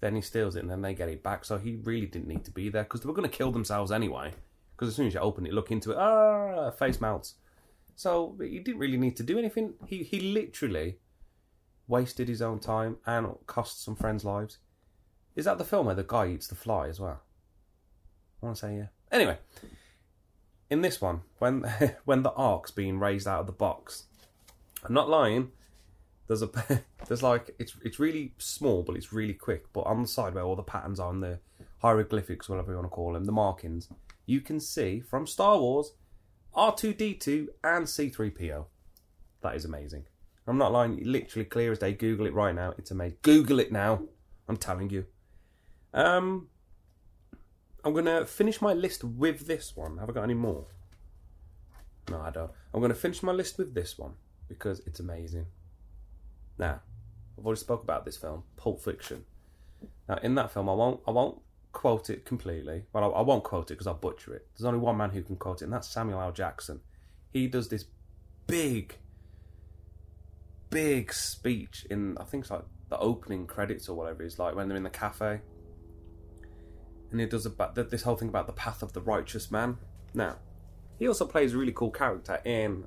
Then 0.00 0.16
he 0.16 0.20
steals 0.20 0.56
it 0.56 0.60
and 0.60 0.70
then 0.70 0.82
they 0.82 0.94
get 0.94 1.08
it 1.08 1.22
back. 1.22 1.44
So 1.44 1.58
he 1.58 1.76
really 1.76 2.06
didn't 2.06 2.28
need 2.28 2.44
to 2.44 2.50
be 2.50 2.68
there 2.68 2.82
because 2.82 3.00
they 3.00 3.06
were 3.06 3.14
going 3.14 3.30
to 3.30 3.36
kill 3.36 3.52
themselves 3.52 3.92
anyway. 3.92 4.32
Because 4.74 4.88
as 4.88 4.96
soon 4.96 5.06
as 5.06 5.14
you 5.14 5.20
open 5.20 5.46
it, 5.46 5.52
look 5.52 5.70
into 5.70 5.92
it, 5.92 5.98
ah, 5.98 6.72
face 6.72 7.00
melts. 7.00 7.34
So 7.94 8.36
he 8.40 8.58
didn't 8.58 8.80
really 8.80 8.96
need 8.96 9.16
to 9.16 9.22
do 9.22 9.38
anything. 9.38 9.74
He 9.86 10.02
he 10.02 10.18
literally 10.18 10.98
wasted 11.86 12.28
his 12.28 12.42
own 12.42 12.58
time 12.58 12.96
and 13.06 13.34
cost 13.46 13.84
some 13.84 13.94
friends' 13.94 14.24
lives. 14.24 14.58
Is 15.36 15.46
that 15.46 15.58
the 15.58 15.64
film 15.64 15.86
where 15.86 15.94
the 15.94 16.04
guy 16.04 16.28
eats 16.28 16.46
the 16.46 16.54
fly 16.54 16.88
as 16.88 17.00
well? 17.00 17.22
I 18.42 18.46
want 18.46 18.56
to 18.56 18.66
say 18.66 18.76
yeah. 18.76 18.86
Anyway, 19.10 19.38
in 20.70 20.82
this 20.82 21.00
one, 21.00 21.22
when 21.38 21.62
when 22.04 22.22
the 22.22 22.32
ark's 22.32 22.70
being 22.70 22.98
raised 22.98 23.26
out 23.26 23.40
of 23.40 23.46
the 23.46 23.52
box, 23.52 24.04
I'm 24.84 24.94
not 24.94 25.08
lying. 25.08 25.50
There's 26.26 26.42
a 26.42 26.50
there's 27.08 27.22
like 27.22 27.54
it's 27.58 27.74
it's 27.84 27.98
really 27.98 28.34
small, 28.38 28.82
but 28.82 28.96
it's 28.96 29.12
really 29.12 29.34
quick. 29.34 29.72
But 29.72 29.82
on 29.82 30.02
the 30.02 30.08
side 30.08 30.34
where 30.34 30.44
all 30.44 30.56
the 30.56 30.62
patterns 30.62 31.00
are, 31.00 31.10
and 31.10 31.22
the 31.22 31.40
hieroglyphics, 31.80 32.48
whatever 32.48 32.72
you 32.72 32.76
want 32.76 32.86
to 32.86 32.94
call 32.94 33.12
them, 33.12 33.24
the 33.24 33.32
markings, 33.32 33.88
you 34.26 34.40
can 34.40 34.60
see 34.60 35.00
from 35.00 35.26
Star 35.26 35.58
Wars, 35.58 35.92
R2D2 36.56 37.48
and 37.62 37.86
C3PO. 37.86 38.66
That 39.42 39.56
is 39.56 39.64
amazing. 39.64 40.04
I'm 40.46 40.58
not 40.58 40.72
lying. 40.72 41.02
Literally 41.02 41.44
clear 41.44 41.72
as 41.72 41.78
day. 41.78 41.92
Google 41.92 42.26
it 42.26 42.34
right 42.34 42.54
now. 42.54 42.74
It's 42.78 42.90
amazing. 42.90 43.18
Google 43.22 43.60
it 43.60 43.72
now. 43.72 44.02
I'm 44.48 44.56
telling 44.56 44.90
you. 44.90 45.06
Um, 45.94 46.48
I'm 47.84 47.92
going 47.92 48.04
to 48.06 48.26
finish 48.26 48.60
my 48.60 48.74
list 48.74 49.04
with 49.04 49.46
this 49.46 49.76
one. 49.76 49.98
Have 49.98 50.10
I 50.10 50.12
got 50.12 50.24
any 50.24 50.34
more? 50.34 50.66
No, 52.10 52.20
I 52.20 52.30
don't. 52.30 52.50
I'm 52.72 52.80
going 52.80 52.92
to 52.92 52.98
finish 52.98 53.22
my 53.22 53.32
list 53.32 53.56
with 53.56 53.74
this 53.74 53.96
one 53.98 54.14
because 54.48 54.80
it's 54.80 55.00
amazing. 55.00 55.46
Now, 56.58 56.80
I've 57.38 57.46
already 57.46 57.60
spoke 57.60 57.82
about 57.82 58.04
this 58.04 58.16
film, 58.16 58.42
Pulp 58.56 58.82
Fiction. 58.82 59.24
Now, 60.08 60.18
in 60.22 60.34
that 60.34 60.52
film, 60.52 60.68
I 60.68 60.74
won't, 60.74 61.00
I 61.06 61.12
won't 61.12 61.40
quote 61.72 62.10
it 62.10 62.24
completely. 62.24 62.84
Well, 62.92 63.04
I, 63.04 63.18
I 63.18 63.22
won't 63.22 63.44
quote 63.44 63.70
it 63.70 63.74
because 63.74 63.86
I'll 63.86 63.94
butcher 63.94 64.34
it. 64.34 64.46
There's 64.56 64.66
only 64.66 64.80
one 64.80 64.96
man 64.96 65.10
who 65.10 65.22
can 65.22 65.36
quote 65.36 65.62
it, 65.62 65.64
and 65.64 65.72
that's 65.72 65.88
Samuel 65.88 66.20
L. 66.20 66.32
Jackson. 66.32 66.80
He 67.32 67.46
does 67.46 67.68
this 67.68 67.84
big 68.46 68.96
big 70.70 71.12
speech 71.12 71.86
in 71.88 72.18
I 72.18 72.24
think 72.24 72.42
it's 72.42 72.50
like 72.50 72.64
the 72.88 72.98
opening 72.98 73.46
credits 73.46 73.88
or 73.88 73.96
whatever. 73.96 74.22
It's 74.22 74.38
like 74.38 74.54
when 74.56 74.68
they're 74.68 74.76
in 74.76 74.82
the 74.82 74.90
cafe, 74.90 75.40
and 77.14 77.20
he 77.20 77.28
does 77.28 77.46
about 77.46 77.76
this 77.76 78.02
whole 78.02 78.16
thing 78.16 78.28
about 78.28 78.48
the 78.48 78.52
path 78.52 78.82
of 78.82 78.92
the 78.92 79.00
righteous 79.00 79.48
man. 79.48 79.78
Now, 80.14 80.38
he 80.98 81.06
also 81.06 81.24
plays 81.24 81.54
a 81.54 81.56
really 81.56 81.70
cool 81.70 81.92
character 81.92 82.40
in 82.44 82.86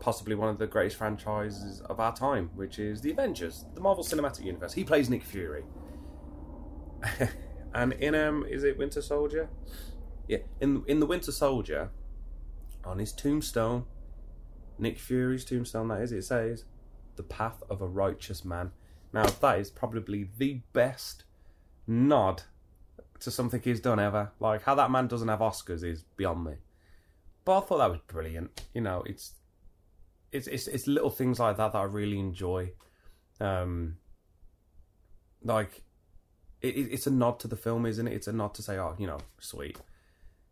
possibly 0.00 0.34
one 0.34 0.50
of 0.50 0.58
the 0.58 0.66
greatest 0.66 0.98
franchises 0.98 1.80
of 1.80 1.98
our 1.98 2.14
time, 2.14 2.50
which 2.54 2.78
is 2.78 3.00
the 3.00 3.10
Avengers, 3.10 3.64
the 3.74 3.80
Marvel 3.80 4.04
Cinematic 4.04 4.44
Universe. 4.44 4.74
He 4.74 4.84
plays 4.84 5.08
Nick 5.08 5.22
Fury. 5.22 5.64
and 7.74 7.94
in 7.94 8.14
um, 8.14 8.44
is 8.50 8.64
it 8.64 8.76
Winter 8.76 9.00
Soldier? 9.00 9.48
Yeah, 10.28 10.40
in 10.60 10.84
in 10.86 11.00
the 11.00 11.06
Winter 11.06 11.32
Soldier, 11.32 11.88
on 12.84 12.98
his 12.98 13.14
tombstone, 13.14 13.86
Nick 14.78 14.98
Fury's 14.98 15.46
tombstone, 15.46 15.88
that 15.88 16.02
is, 16.02 16.12
it 16.12 16.24
says, 16.24 16.66
"The 17.16 17.22
path 17.22 17.62
of 17.70 17.80
a 17.80 17.88
righteous 17.88 18.44
man." 18.44 18.72
Now 19.10 19.24
that 19.24 19.58
is 19.58 19.70
probably 19.70 20.28
the 20.36 20.60
best 20.74 21.24
nod 21.86 22.42
to 23.20 23.30
something 23.30 23.60
he's 23.62 23.80
done 23.80 23.98
ever. 23.98 24.32
Like 24.40 24.62
how 24.62 24.74
that 24.74 24.90
man 24.90 25.06
doesn't 25.06 25.28
have 25.28 25.40
Oscars 25.40 25.82
is 25.84 26.04
beyond 26.16 26.44
me. 26.44 26.54
But 27.44 27.58
I 27.58 27.60
thought 27.60 27.78
that 27.78 27.90
was 27.90 28.00
brilliant. 28.06 28.62
You 28.74 28.80
know, 28.80 29.02
it's 29.06 29.34
it's 30.32 30.46
it's, 30.46 30.66
it's 30.66 30.86
little 30.86 31.10
things 31.10 31.38
like 31.38 31.56
that 31.56 31.72
that 31.72 31.78
I 31.78 31.84
really 31.84 32.18
enjoy. 32.18 32.72
Um, 33.40 33.98
like 35.42 35.82
it, 36.60 36.76
it's 36.76 37.06
a 37.06 37.10
nod 37.10 37.38
to 37.40 37.48
the 37.48 37.56
film, 37.56 37.86
isn't 37.86 38.06
it? 38.08 38.14
It's 38.14 38.28
a 38.28 38.32
nod 38.32 38.54
to 38.54 38.62
say, 38.62 38.78
oh, 38.78 38.94
you 38.98 39.06
know, 39.06 39.18
sweet. 39.38 39.78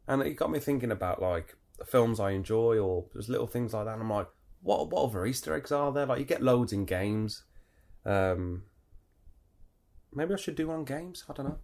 And 0.06 0.22
it 0.22 0.34
got 0.34 0.50
me 0.50 0.58
thinking 0.58 0.90
about 0.90 1.22
like 1.22 1.56
films 1.86 2.20
I 2.20 2.30
enjoy, 2.30 2.78
or 2.78 3.06
there's 3.12 3.28
little 3.28 3.46
things 3.46 3.72
like 3.72 3.86
that. 3.86 3.94
And 3.94 4.02
I'm 4.02 4.10
like, 4.10 4.28
what 4.62 4.90
what 4.90 5.04
other 5.04 5.26
Easter 5.26 5.54
eggs 5.54 5.72
are 5.72 5.92
there? 5.92 6.06
Like 6.06 6.18
you 6.18 6.24
get 6.24 6.42
loads 6.42 6.72
in 6.72 6.84
games. 6.84 7.44
Um, 8.04 8.64
maybe 10.12 10.34
I 10.34 10.36
should 10.36 10.56
do 10.56 10.68
one 10.68 10.84
games. 10.84 11.24
I 11.28 11.32
don't 11.32 11.46
know. 11.46 11.58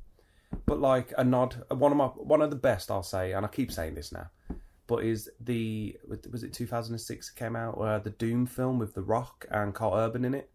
But 0.66 0.80
like 0.80 1.12
a 1.16 1.24
nod, 1.24 1.62
one 1.70 1.92
of 1.92 1.98
my 1.98 2.06
one 2.06 2.42
of 2.42 2.50
the 2.50 2.56
best 2.56 2.90
I'll 2.90 3.02
say, 3.02 3.32
and 3.32 3.44
I 3.44 3.48
keep 3.48 3.72
saying 3.72 3.94
this 3.94 4.12
now 4.12 4.30
but 4.88 5.04
is 5.04 5.30
the 5.38 5.96
was 6.30 6.42
it 6.42 6.52
2006 6.52 7.30
came 7.30 7.54
out 7.54 7.74
uh, 7.74 7.98
the 8.00 8.10
Doom 8.10 8.46
film 8.46 8.78
with 8.78 8.94
The 8.94 9.02
Rock 9.02 9.46
and 9.50 9.74
Karl 9.74 9.94
Urban 9.94 10.24
in 10.24 10.34
it, 10.34 10.50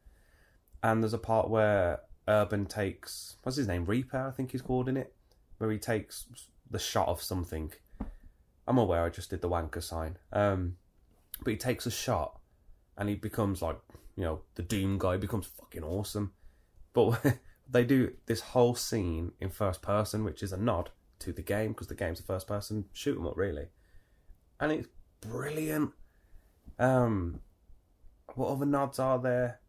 and 0.82 1.02
there's 1.02 1.14
a 1.14 1.20
part 1.20 1.50
where 1.50 2.02
Urban 2.28 2.66
takes 2.66 3.38
what's 3.44 3.58
his 3.58 3.68
name? 3.68 3.86
Reaper 3.86 4.28
I 4.28 4.32
think 4.32 4.52
he's 4.52 4.64
called 4.64 4.90
in 4.90 4.98
it, 4.98 5.14
where 5.60 5.72
he 5.72 5.78
takes 5.78 6.26
the 6.70 6.80
shot 6.80 7.08
of 7.08 7.22
something. 7.22 7.72
I'm 8.68 8.78
aware 8.78 9.04
I 9.04 9.10
just 9.10 9.30
did 9.30 9.42
the 9.42 9.50
wanker 9.50 9.84
sign, 9.84 10.18
um, 10.32 10.78
but 11.44 11.52
he 11.52 11.58
takes 11.58 11.86
a 11.86 11.92
shot, 11.92 12.40
and 12.98 13.08
he 13.08 13.16
becomes 13.16 13.62
like 13.62 13.78
you 14.16 14.24
know 14.24 14.42
the 14.56 14.64
Doom 14.64 14.98
guy 14.98 15.16
becomes 15.16 15.46
fucking 15.46 15.84
awesome, 15.84 16.34
but 16.94 17.24
they 17.74 17.84
do 17.84 18.14
this 18.28 18.42
whole 18.42 18.76
scene 18.76 19.34
in 19.40 19.50
first 19.50 19.82
person, 19.82 20.24
which 20.24 20.42
is 20.42 20.54
a 20.54 20.58
nod 20.58 20.92
to 21.20 21.34
the 21.34 21.42
game 21.42 21.74
because 21.74 21.88
the 21.88 21.96
game's 21.96 22.20
a 22.20 22.24
first 22.24 22.48
person 22.48 22.86
shoot 22.94 23.18
'em 23.18 23.28
up 23.28 23.38
really 23.38 23.68
and 24.64 24.72
it's 24.72 24.88
brilliant. 25.22 25.92
Um, 26.80 27.42
what 28.36 28.50
other 28.50 28.66
nods 28.66 28.98
are 28.98 29.20
there? 29.20 29.60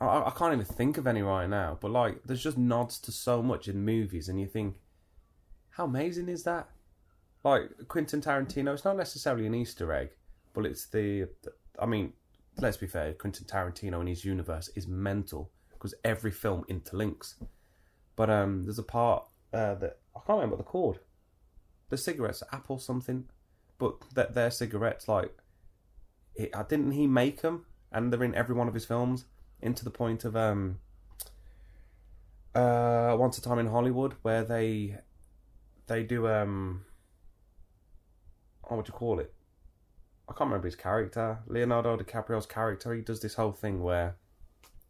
I, 0.00 0.06
I 0.06 0.32
can't 0.36 0.54
even 0.54 0.64
think 0.64 0.96
of 0.96 1.06
any 1.06 1.22
right 1.22 1.48
now, 1.48 1.76
but 1.80 1.90
like, 1.90 2.22
there's 2.24 2.42
just 2.42 2.56
nods 2.56 2.98
to 3.00 3.12
so 3.12 3.42
much 3.42 3.68
in 3.68 3.84
movies, 3.84 4.28
and 4.28 4.40
you 4.40 4.46
think, 4.46 4.76
how 5.70 5.84
amazing 5.84 6.28
is 6.28 6.44
that? 6.44 6.68
Like 7.42 7.70
Quentin 7.88 8.20
Tarantino, 8.20 8.72
it's 8.74 8.84
not 8.84 8.96
necessarily 8.96 9.46
an 9.46 9.54
Easter 9.54 9.92
egg, 9.92 10.10
but 10.54 10.66
it's 10.66 10.86
the, 10.86 11.28
I 11.78 11.86
mean, 11.86 12.12
let's 12.58 12.76
be 12.76 12.86
fair, 12.86 13.12
Quentin 13.14 13.46
Tarantino 13.46 13.98
and 13.98 14.08
his 14.08 14.24
universe 14.24 14.68
is 14.76 14.86
mental 14.86 15.50
because 15.80 15.94
every 16.04 16.30
film 16.30 16.64
interlinks. 16.68 17.34
But 18.14 18.28
um, 18.28 18.64
there's 18.64 18.78
a 18.78 18.82
part 18.82 19.24
uh, 19.52 19.74
that 19.76 19.98
I 20.14 20.20
can't 20.26 20.36
remember 20.36 20.56
what 20.56 20.66
called. 20.66 20.98
The 21.88 21.96
cigarettes, 21.96 22.42
Apple 22.52 22.78
something 22.78 23.24
but 23.80 23.94
that 24.14 24.34
their 24.34 24.50
cigarettes, 24.52 25.08
like, 25.08 25.34
it, 26.36 26.52
didn't 26.68 26.92
he 26.92 27.08
make 27.08 27.40
them? 27.40 27.64
And 27.90 28.12
they're 28.12 28.22
in 28.22 28.34
every 28.36 28.54
one 28.54 28.68
of 28.68 28.74
his 28.74 28.84
films, 28.84 29.24
into 29.60 29.82
the 29.82 29.90
point 29.90 30.24
of 30.24 30.36
um, 30.36 30.78
uh, 32.54 33.16
Once 33.18 33.38
a 33.38 33.42
Time 33.42 33.58
in 33.58 33.66
Hollywood, 33.66 34.14
where 34.22 34.44
they 34.44 34.98
they 35.88 36.04
do 36.04 36.28
um, 36.28 36.84
oh, 38.70 38.76
what 38.76 38.84
do 38.84 38.92
you 38.92 38.98
call 38.98 39.18
it? 39.18 39.32
I 40.28 40.32
can't 40.32 40.50
remember 40.50 40.68
his 40.68 40.76
character. 40.76 41.38
Leonardo 41.48 41.96
DiCaprio's 41.96 42.46
character. 42.46 42.94
He 42.94 43.00
does 43.00 43.20
this 43.20 43.34
whole 43.34 43.50
thing 43.50 43.82
where 43.82 44.14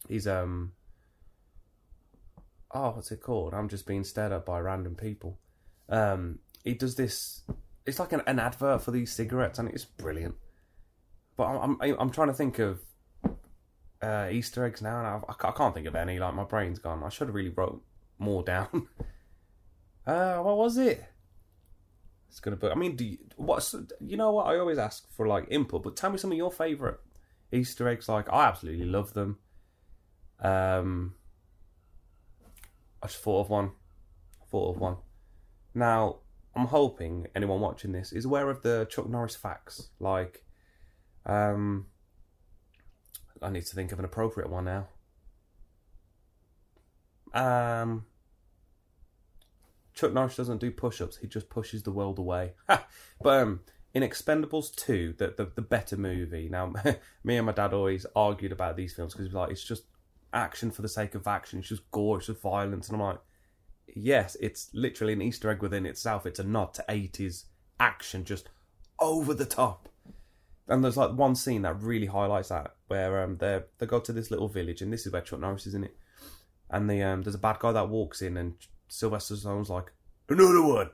he's 0.09 0.27
um, 0.27 0.73
oh, 2.73 2.91
what's 2.91 3.11
it 3.11 3.21
called? 3.21 3.55
I'm 3.55 3.69
just 3.69 3.87
being 3.87 4.05
stared 4.05 4.33
at 4.33 4.47
by 4.47 4.61
random 4.61 4.95
people. 4.95 5.39
Um, 5.89 6.39
he 6.65 6.75
does 6.75 6.95
this 6.95 7.43
it's 7.87 7.99
like 7.99 8.13
an, 8.13 8.23
an 8.27 8.39
advert 8.39 8.83
for 8.83 8.91
these 8.91 9.13
cigarettes, 9.13 9.59
and 9.59 9.69
it's 9.69 9.85
brilliant. 9.85 10.37
But 11.37 11.45
I'm 11.45 11.77
I'm, 11.81 11.97
I'm 11.99 12.11
trying 12.11 12.29
to 12.29 12.35
think 12.35 12.59
of 12.59 12.81
uh, 14.03 14.29
Easter 14.31 14.65
eggs 14.65 14.83
now, 14.83 14.99
and 14.99 15.07
I, 15.07 15.49
I 15.49 15.53
can't 15.53 15.75
think 15.75 15.87
of 15.87 15.95
any. 15.95 16.19
Like 16.19 16.35
my 16.35 16.45
brain's 16.45 16.79
gone. 16.79 17.03
I 17.03 17.09
should 17.09 17.29
have 17.29 17.35
really 17.35 17.51
wrote 17.51 17.83
more 18.19 18.43
down. 18.43 18.89
uh, 20.07 20.39
what 20.39 20.57
was 20.57 20.77
it? 20.77 21.05
It's 22.29 22.41
gonna 22.41 22.57
be. 22.57 22.69
I 22.69 22.75
mean, 22.75 22.97
do 22.97 23.05
you, 23.05 23.19
what's 23.37 23.75
you 24.01 24.17
know 24.17 24.33
what 24.33 24.47
I 24.47 24.59
always 24.59 24.79
ask 24.79 25.11
for 25.17 25.27
like 25.27 25.47
input, 25.51 25.83
but 25.83 25.97
tell 25.97 26.11
me 26.11 26.19
some 26.19 26.31
of 26.31 26.39
your 26.39 26.53
favorite 26.53 27.01
Easter 27.53 27.89
eggs. 27.89 28.09
Like 28.09 28.33
I 28.33 28.47
absolutely 28.47 28.87
love 28.87 29.15
them. 29.15 29.39
Um, 30.41 31.15
I 33.03 33.07
just 33.07 33.19
thought 33.23 33.41
of 33.41 33.51
one. 33.51 33.73
thought 34.51 34.75
of 34.75 34.81
one. 34.81 34.97
Now 35.75 36.19
I'm 36.55 36.67
hoping 36.67 37.29
anyone 37.35 37.61
watching 37.61 37.93
this 37.93 38.13
is 38.13 38.25
aware 38.25 38.51
of 38.51 38.63
the 38.63 38.87
Chuck 38.91 39.09
Norris 39.09 39.37
facts. 39.37 39.89
Like, 40.01 40.45
um, 41.25 41.87
I 43.41 43.51
need 43.51 43.67
to 43.67 43.75
think 43.75 43.93
of 43.93 43.99
an 43.99 44.05
appropriate 44.05 44.51
one 44.51 44.65
now. 44.65 44.89
Um, 47.33 48.07
Chuck 49.95 50.13
Norris 50.13 50.37
doesn't 50.37 50.59
do 50.59 50.73
push-ups; 50.73 51.19
he 51.19 51.29
just 51.29 51.49
pushes 51.49 51.85
the 51.85 51.93
world 51.93 52.19
away. 52.19 52.55
but 52.67 52.83
um, 53.25 53.61
in 53.95 54.03
Expendables 54.03 54.75
Two, 54.75 55.15
the, 55.19 55.35
the 55.37 55.53
the 55.55 55.63
better 55.63 55.97
movie. 55.97 56.49
Now, 56.51 56.73
me 57.25 57.37
and 57.37 57.47
my 57.47 57.53
dad 57.53 57.73
always 57.73 58.07
argued 58.17 58.53
about 58.53 58.77
these 58.77 58.95
films 58.95 59.15
because 59.15 59.33
like 59.33 59.53
it's 59.53 59.63
just 59.63 59.85
action 60.33 60.71
for 60.71 60.83
the 60.83 60.89
sake 60.89 61.15
of 61.15 61.27
action. 61.27 61.59
It's 61.59 61.69
just 61.69 61.91
gore, 61.91 62.19
it's 62.19 62.27
just 62.27 62.41
violence, 62.41 62.89
and 62.89 62.97
I'm 62.97 63.07
like, 63.07 63.21
yes, 63.95 64.37
it's 64.41 64.71
literally 64.73 65.13
an 65.13 65.23
Easter 65.23 65.51
egg 65.51 65.63
within 65.63 65.87
itself. 65.87 66.27
It's 66.27 66.39
a 66.39 66.45
nod 66.45 66.75
to 66.75 66.85
80s 66.89 67.45
action, 67.79 68.25
just 68.25 68.49
over 68.99 69.35
the 69.35 69.45
top. 69.45 69.89
And 70.69 70.85
there's 70.85 70.97
like 70.97 71.13
one 71.13 71.35
scene 71.35 71.63
that 71.63 71.83
really 71.83 72.07
highlights 72.07 72.51
that, 72.51 72.77
where 72.87 73.23
um 73.23 73.39
they 73.39 73.63
they 73.79 73.87
go 73.87 73.99
to 73.99 74.13
this 74.13 74.31
little 74.31 74.49
village, 74.49 74.83
and 74.83 74.93
this 74.93 75.07
is 75.07 75.13
where 75.13 75.23
Chuck 75.23 75.41
Norris 75.41 75.67
is 75.67 75.75
in 75.75 75.85
it. 75.85 75.97
And 76.71 76.89
the 76.89 77.03
um 77.03 77.23
there's 77.23 77.35
a 77.35 77.39
bad 77.39 77.59
guy 77.59 77.73
that 77.73 77.89
walks 77.89 78.23
in, 78.23 78.37
and 78.37 78.55
Sylvester 78.89 79.35
Stallone's 79.35 79.71
like 79.71 79.93
another 80.29 80.63
one, 80.63 80.91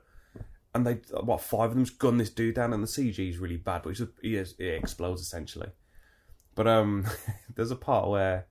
and 0.75 0.87
they 0.87 0.95
what 1.21 1.43
five 1.43 1.71
of 1.71 1.75
them 1.75 1.85
just 1.85 1.99
gun 1.99 2.17
this 2.17 2.31
dude 2.31 2.55
down, 2.55 2.73
and 2.73 2.83
the 2.83 2.87
CG 2.87 3.19
is 3.19 3.39
really 3.39 3.59
bad, 3.59 3.83
but 3.83 3.95
just, 3.95 4.13
he 4.23 4.37
is, 4.37 4.55
it 4.59 4.83
explodes 4.83 5.21
essentially. 5.21 5.69
But 6.55 6.67
um, 6.67 7.07
there's 7.55 7.71
a 7.71 7.77
part 7.77 8.09
where 8.09 8.47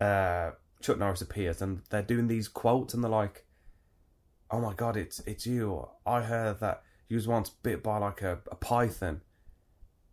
uh 0.00 0.50
Chuck 0.80 0.98
Norris 0.98 1.22
appears 1.22 1.62
and 1.62 1.82
they're 1.90 2.02
doing 2.02 2.28
these 2.28 2.48
quotes 2.48 2.94
and 2.94 3.02
they're 3.02 3.10
like, 3.10 3.46
"Oh 4.50 4.60
my 4.60 4.74
god, 4.74 4.96
it's 4.96 5.20
it's 5.20 5.46
you! 5.46 5.88
I 6.06 6.22
heard 6.22 6.60
that 6.60 6.82
you 7.08 7.16
was 7.16 7.26
once 7.28 7.48
bit 7.50 7.82
by 7.82 7.98
like 7.98 8.22
a, 8.22 8.40
a 8.50 8.56
python." 8.56 9.22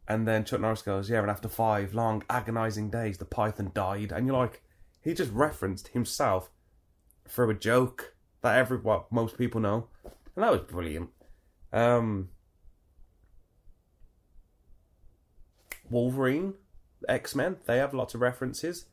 And 0.07 0.27
then 0.27 0.45
Chuck 0.45 0.61
Norris 0.61 0.81
goes, 0.81 1.09
"Yeah, 1.09 1.21
and 1.21 1.29
after 1.29 1.47
five 1.47 1.93
long 1.93 2.23
agonizing 2.29 2.89
days, 2.89 3.17
the 3.17 3.25
python 3.25 3.71
died." 3.73 4.11
And 4.11 4.27
you're 4.27 4.37
like, 4.37 4.61
he 5.01 5.13
just 5.13 5.31
referenced 5.31 5.89
himself 5.89 6.49
for 7.27 7.49
a 7.49 7.53
joke 7.53 8.15
that 8.41 8.57
every 8.57 8.77
what 8.77 9.11
most 9.11 9.37
people 9.37 9.61
know, 9.61 9.87
and 10.03 10.43
that 10.43 10.51
was 10.51 10.61
brilliant. 10.61 11.09
Um, 11.71 12.29
Wolverine, 15.89 16.55
X 17.07 17.35
Men, 17.35 17.57
they 17.65 17.77
have 17.77 17.93
lots 17.93 18.13
of 18.13 18.21
references. 18.21 18.85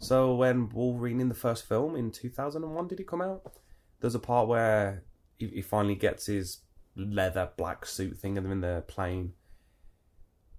So 0.00 0.34
when 0.34 0.70
Wolverine 0.70 1.20
in 1.20 1.28
the 1.28 1.34
first 1.34 1.68
film 1.68 1.94
in 1.94 2.10
2001 2.10 2.88
did 2.88 2.98
he 2.98 3.04
come 3.04 3.20
out? 3.20 3.52
There's 4.00 4.14
a 4.14 4.18
part 4.18 4.48
where 4.48 5.04
he, 5.38 5.48
he 5.48 5.62
finally 5.62 5.94
gets 5.94 6.26
his 6.26 6.58
leather 6.96 7.50
black 7.56 7.84
suit 7.84 8.16
thing 8.16 8.36
and 8.36 8.46
they're 8.46 8.52
in 8.52 8.60
the 8.62 8.82
plane 8.88 9.34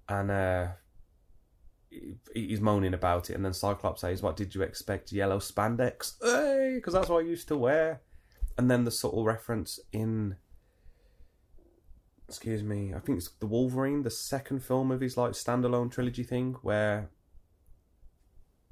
and 0.07 0.29
uh, 0.29 0.67
he's 2.33 2.61
moaning 2.61 2.93
about 2.93 3.31
it 3.31 3.33
and 3.33 3.43
then 3.43 3.53
Cyclops 3.53 4.01
says, 4.01 4.21
what 4.21 4.37
did 4.37 4.53
you 4.53 4.61
expect, 4.61 5.11
yellow 5.11 5.39
spandex? 5.39 6.13
Hey, 6.21 6.73
because 6.75 6.93
that's 6.93 7.09
what 7.09 7.23
I 7.23 7.27
used 7.27 7.47
to 7.47 7.57
wear. 7.57 8.01
And 8.59 8.69
then 8.69 8.83
the 8.83 8.91
subtle 8.91 9.25
reference 9.25 9.79
in 9.91 10.35
excuse 12.27 12.63
me, 12.63 12.93
I 12.95 12.99
think 12.99 13.17
it's 13.17 13.29
the 13.39 13.47
Wolverine, 13.47 14.03
the 14.03 14.09
second 14.09 14.63
film 14.63 14.91
of 14.91 15.01
his 15.01 15.17
like 15.17 15.33
standalone 15.33 15.91
trilogy 15.91 16.23
thing, 16.23 16.55
where 16.61 17.09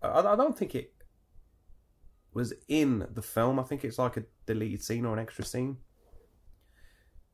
I, 0.02 0.36
don't 0.36 0.58
think 0.58 0.76
it 0.76 0.94
was 2.34 2.54
in 2.68 3.08
the 3.14 3.22
film. 3.22 3.60
I 3.60 3.64
think 3.64 3.84
it's 3.84 4.00
like 4.00 4.18
a 4.18 4.24
deleted 4.46 4.84
scene 4.84 5.06
or 5.06 5.14
an 5.14 5.20
extra 5.20 5.44
scene. 5.44 5.78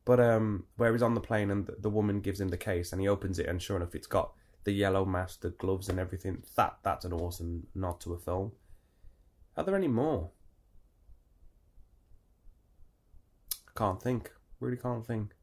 But 0.04 0.20
um, 0.20 0.64
where 0.76 0.92
he's 0.92 1.02
on 1.02 1.14
the 1.14 1.20
plane 1.20 1.50
and 1.50 1.66
the, 1.66 1.76
the 1.80 1.90
woman 1.90 2.20
gives 2.20 2.40
him 2.40 2.48
the 2.48 2.56
case 2.56 2.92
and 2.92 3.00
he 3.00 3.08
opens 3.08 3.38
it 3.38 3.46
and 3.46 3.60
sure 3.60 3.76
enough 3.76 3.94
it's 3.94 4.06
got 4.06 4.32
the 4.64 4.72
yellow 4.72 5.04
mask, 5.04 5.40
the 5.40 5.50
gloves 5.50 5.88
and 5.88 5.98
everything. 5.98 6.42
That 6.56 6.78
that's 6.82 7.04
an 7.04 7.12
awesome 7.12 7.66
nod 7.74 8.00
to 8.00 8.14
a 8.14 8.18
film. 8.18 8.52
Are 9.56 9.64
there 9.64 9.76
any 9.76 9.88
more? 9.88 10.30
I 13.68 13.78
can't 13.78 14.02
think. 14.02 14.32
Really 14.60 14.76
can't 14.76 15.06
think. 15.06 15.34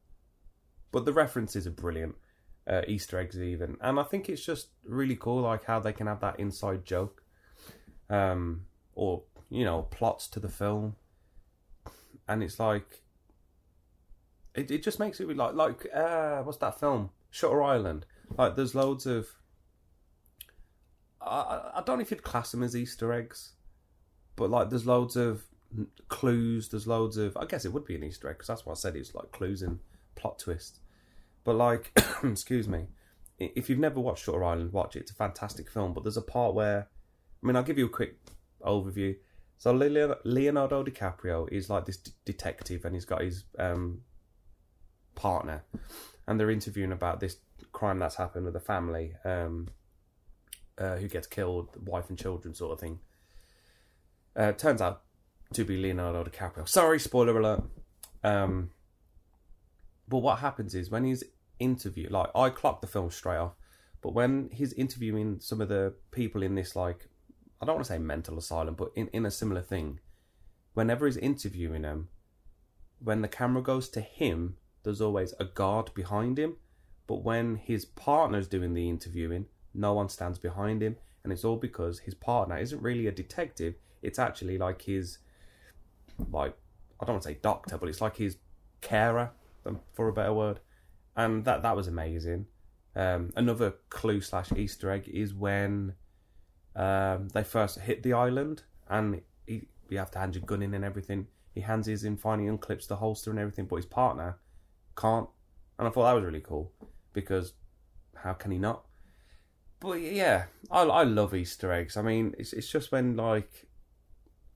But 0.91 1.05
the 1.05 1.13
references 1.13 1.65
are 1.65 1.71
brilliant. 1.71 2.15
Uh, 2.65 2.82
Easter 2.88 3.20
eggs 3.20 3.38
even, 3.38 3.75
and 3.82 4.00
I 4.00 4.03
think 4.03 4.29
it's 4.29 4.46
just 4.46 4.70
really 4.86 5.17
cool, 5.17 5.41
like 5.41 5.65
how 5.65 5.82
they 5.82 5.91
can 5.91 6.08
have 6.08 6.22
that 6.22 6.39
inside 6.39 6.86
joke, 6.86 7.22
um, 8.10 8.65
or 8.96 9.24
you 9.50 9.65
know, 9.65 9.82
plots 9.84 10.27
to 10.29 10.39
the 10.39 10.48
film, 10.48 10.96
and 12.27 12.41
it's 12.41 12.60
like, 12.60 13.03
it 14.55 14.72
it 14.72 14.82
just 14.82 14.98
makes 14.98 15.20
it 15.20 15.36
like 15.36 15.55
like 15.55 15.88
uh, 15.93 16.41
what's 16.43 16.58
that 16.60 16.79
film 16.79 17.10
Shutter 17.32 17.62
Island? 17.62 18.05
Like 18.38 18.55
there's 18.55 18.75
loads 18.75 19.05
of. 19.05 19.27
I 21.22 21.72
I 21.75 21.84
don't 21.86 21.98
know 21.98 22.01
if 22.03 22.12
you'd 22.12 22.24
class 22.24 22.51
them 22.51 22.63
as 22.63 22.75
Easter 22.75 23.12
eggs, 23.12 23.53
but 24.36 24.50
like 24.50 24.70
there's 24.70 24.86
loads 24.86 25.15
of 25.15 25.43
clues. 26.08 26.70
There's 26.70 26.88
loads 26.88 27.17
of. 27.17 27.36
I 27.36 27.46
guess 27.46 27.65
it 27.65 27.74
would 27.74 27.86
be 27.86 27.96
an 27.96 28.03
Easter 28.03 28.29
egg 28.29 28.36
because 28.36 28.48
that's 28.48 28.65
what 28.65 28.74
I 28.74 28.75
said. 28.75 28.96
It's 28.96 29.13
like 29.13 29.32
clues 29.32 29.62
and 29.62 29.79
plot 30.15 30.39
twists. 30.39 30.79
But 31.43 31.55
like, 31.55 31.91
excuse 32.23 32.67
me, 32.67 32.88
if 33.39 33.69
you've 33.69 33.79
never 33.79 34.00
watched 34.00 34.25
Shutter 34.25 34.43
Island, 34.43 34.73
watch 34.73 34.95
it. 34.95 35.00
It's 35.01 35.12
a 35.12 35.15
fantastic 35.15 35.69
film. 35.69 35.93
But 35.93 36.03
there's 36.03 36.17
a 36.17 36.21
part 36.21 36.53
where, 36.53 36.88
I 37.41 37.45
mean, 37.45 37.55
I'll 37.55 37.63
give 37.63 37.77
you 37.77 37.85
a 37.85 37.89
quick 37.89 38.17
overview. 38.62 39.15
So 39.57 39.71
Leonardo 39.71 40.83
DiCaprio 40.83 41.50
is 41.51 41.69
like 41.69 41.85
this 41.85 41.97
detective, 42.25 42.85
and 42.85 42.95
he's 42.95 43.05
got 43.05 43.21
his 43.21 43.45
um, 43.57 44.01
partner, 45.15 45.63
and 46.27 46.38
they're 46.39 46.51
interviewing 46.51 46.91
about 46.91 47.19
this 47.19 47.38
crime 47.71 48.00
that's 48.00 48.15
happened 48.15 48.45
with 48.45 48.55
a 48.55 48.59
family 48.59 49.13
um, 49.23 49.69
uh, 50.77 50.97
who 50.97 51.07
gets 51.07 51.27
killed, 51.27 51.69
wife 51.88 52.09
and 52.09 52.17
children, 52.17 52.53
sort 52.53 52.73
of 52.73 52.79
thing. 52.79 53.00
Uh, 54.35 54.51
turns 54.51 54.81
out 54.81 55.03
to 55.53 55.63
be 55.63 55.77
Leonardo 55.77 56.23
DiCaprio. 56.23 56.67
Sorry, 56.67 57.00
spoiler 57.00 57.39
alert. 57.39 57.63
Um, 58.23 58.71
but 60.07 60.19
what 60.19 60.39
happens 60.39 60.75
is 60.75 60.89
when 60.89 61.03
he's 61.05 61.24
interviewed, 61.60 62.12
like 62.12 62.29
I 62.36 62.50
clocked 62.50 62.81
the 62.81 62.88
film 62.88 63.10
straight 63.12 63.38
off, 63.38 63.53
but 64.01 64.13
when 64.13 64.50
he's 64.51 64.74
interviewing 64.74 65.39
some 65.39 65.62
of 65.62 65.69
the 65.69 65.93
people 66.12 66.43
in 66.43 66.55
this, 66.55 66.75
like 66.75 67.07
I 67.62 67.65
don't 67.65 67.75
want 67.75 67.86
to 67.86 67.93
say 67.93 68.00
mental 68.00 68.38
asylum, 68.38 68.75
but 68.75 68.91
in, 68.95 69.07
in 69.13 69.25
a 69.25 69.31
similar 69.31 69.62
thing, 69.62 70.00
whenever 70.74 71.05
he's 71.05 71.17
interviewing 71.17 71.83
them, 71.83 72.10
when 73.00 73.22
the 73.22 73.27
camera 73.27 73.62
goes 73.62 73.89
to 73.89 74.01
him, 74.01 74.57
there's 74.83 75.01
always 75.01 75.33
a 75.39 75.45
guard 75.45 75.93
behind 75.93 76.38
him. 76.38 76.57
But 77.07 77.24
when 77.24 77.57
his 77.57 77.86
partner's 77.86 78.48
doing 78.48 78.74
the 78.74 78.89
interviewing, 78.89 79.45
no 79.74 79.93
one 79.93 80.10
stands 80.10 80.39
behind 80.39 80.81
him. 80.81 80.98
And 81.24 81.31
it's 81.31 81.43
all 81.43 81.57
because 81.57 82.00
his 82.00 82.15
partner 82.15 82.57
isn't 82.57 82.81
really 82.81 83.07
a 83.07 83.12
detective. 83.12 83.75
It's 84.01 84.19
actually 84.19 84.57
like 84.57 84.81
his, 84.81 85.19
like, 86.31 86.55
I 87.00 87.05
don't 87.05 87.15
want 87.15 87.24
to 87.24 87.29
say 87.29 87.39
doctor, 87.41 87.77
but 87.77 87.89
it's 87.89 88.01
like 88.01 88.17
his 88.17 88.38
carer, 88.81 89.31
um, 89.65 89.79
for 89.93 90.08
a 90.08 90.13
better 90.13 90.34
word. 90.34 90.60
And 91.15 91.46
that, 91.46 91.62
that 91.63 91.75
was 91.75 91.88
amazing. 91.88 92.48
Um, 92.96 93.34
another 93.36 93.75
clue 93.89 94.22
slash 94.22 94.51
Easter 94.55 94.91
egg 94.91 95.08
is 95.08 95.34
when 95.34 95.93
um, 96.76 97.30
they 97.30 97.43
first 97.43 97.80
hit 97.80 98.04
the 98.04 98.13
island 98.13 98.63
and 98.89 99.21
he, 99.47 99.67
you 99.89 99.97
have 99.97 100.12
to 100.12 100.19
hand 100.19 100.36
your 100.36 100.43
gun 100.43 100.62
in 100.62 100.73
and 100.73 100.86
everything. 100.86 101.28
He 101.54 101.62
hands 101.62 101.88
his 101.88 102.04
in, 102.04 102.17
finally 102.17 102.49
unclips 102.49 102.88
the 102.88 102.95
holster 102.95 103.30
and 103.30 103.39
everything, 103.39 103.65
but 103.65 103.78
his 103.78 103.86
partner 103.86 104.38
can't. 104.95 105.30
And 105.78 105.88
I 105.88 105.91
thought 105.91 106.06
that 106.06 106.13
was 106.13 106.23
really 106.23 106.41
cool 106.41 106.71
because 107.13 107.54
how 108.15 108.34
can 108.34 108.52
he 108.52 108.58
not? 108.58 108.86
But 109.80 110.02
yeah, 110.02 110.45
I, 110.71 110.84
I 110.84 111.04
love 111.04 111.36
Easter 111.36 111.71
eggs. 111.71 111.97
I 111.97 112.02
mean, 112.02 112.34
it's 112.38 112.54
it's 112.54 112.69
just 112.69 112.91
when 112.91 113.17
like, 113.17 113.67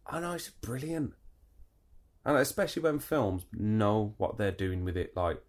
I 0.05 0.19
know 0.21 0.31
it's 0.33 0.49
brilliant, 0.49 1.13
and 2.27 2.37
especially 2.37 2.83
when 2.83 2.99
films 2.99 3.45
know 3.53 4.13
what 4.17 4.37
they're 4.37 4.51
doing 4.51 4.83
with 4.83 4.97
it. 4.97 5.15
Like, 5.15 5.41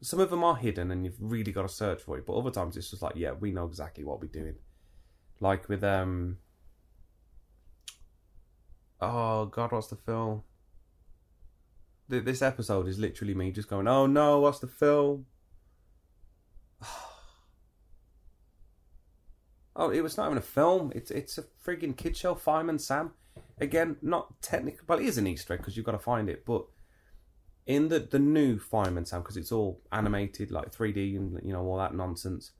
some 0.00 0.20
of 0.20 0.30
them 0.30 0.44
are 0.44 0.54
hidden, 0.54 0.92
and 0.92 1.04
you've 1.04 1.16
really 1.18 1.50
got 1.50 1.62
to 1.62 1.68
search 1.68 2.00
for 2.00 2.16
it. 2.16 2.24
But 2.24 2.36
other 2.36 2.52
times 2.52 2.76
it's 2.76 2.90
just 2.90 3.02
like, 3.02 3.16
yeah, 3.16 3.32
we 3.32 3.50
know 3.50 3.66
exactly 3.66 4.04
what 4.04 4.20
we're 4.20 4.28
doing. 4.28 4.54
Like 5.40 5.68
with 5.68 5.82
um, 5.82 6.38
oh 9.00 9.46
god, 9.46 9.72
what's 9.72 9.88
the 9.88 9.96
film? 9.96 10.44
This 12.08 12.40
episode 12.40 12.86
is 12.86 13.00
literally 13.00 13.34
me 13.34 13.50
just 13.50 13.68
going, 13.68 13.88
oh 13.88 14.06
no, 14.06 14.38
what's 14.38 14.60
the 14.60 14.68
film? 14.68 15.26
Oh, 19.78 19.90
it 19.90 20.00
was 20.00 20.16
not 20.16 20.24
even 20.24 20.38
a 20.38 20.40
film. 20.40 20.90
It's 20.94 21.10
it's 21.10 21.36
a 21.36 21.44
frigging 21.62 21.94
kid 21.94 22.16
show. 22.16 22.34
Fireman 22.34 22.78
Sam. 22.78 23.10
Again, 23.60 23.96
not 24.02 24.40
technical. 24.42 24.84
but 24.86 25.00
it 25.00 25.06
is 25.06 25.18
an 25.18 25.26
Easter 25.26 25.54
egg 25.54 25.60
because 25.60 25.76
you've 25.76 25.86
got 25.86 25.92
to 25.92 25.98
find 25.98 26.28
it. 26.28 26.44
But 26.44 26.66
in 27.66 27.88
the 27.88 27.98
the 28.00 28.18
new 28.18 28.58
Fireman 28.58 29.04
Sam, 29.04 29.22
because 29.22 29.36
it's 29.36 29.52
all 29.52 29.80
animated, 29.92 30.50
like 30.50 30.72
3D 30.72 31.16
and 31.16 31.40
you 31.42 31.52
know 31.52 31.62
all 31.62 31.78
that 31.78 31.94
nonsense. 31.94 32.52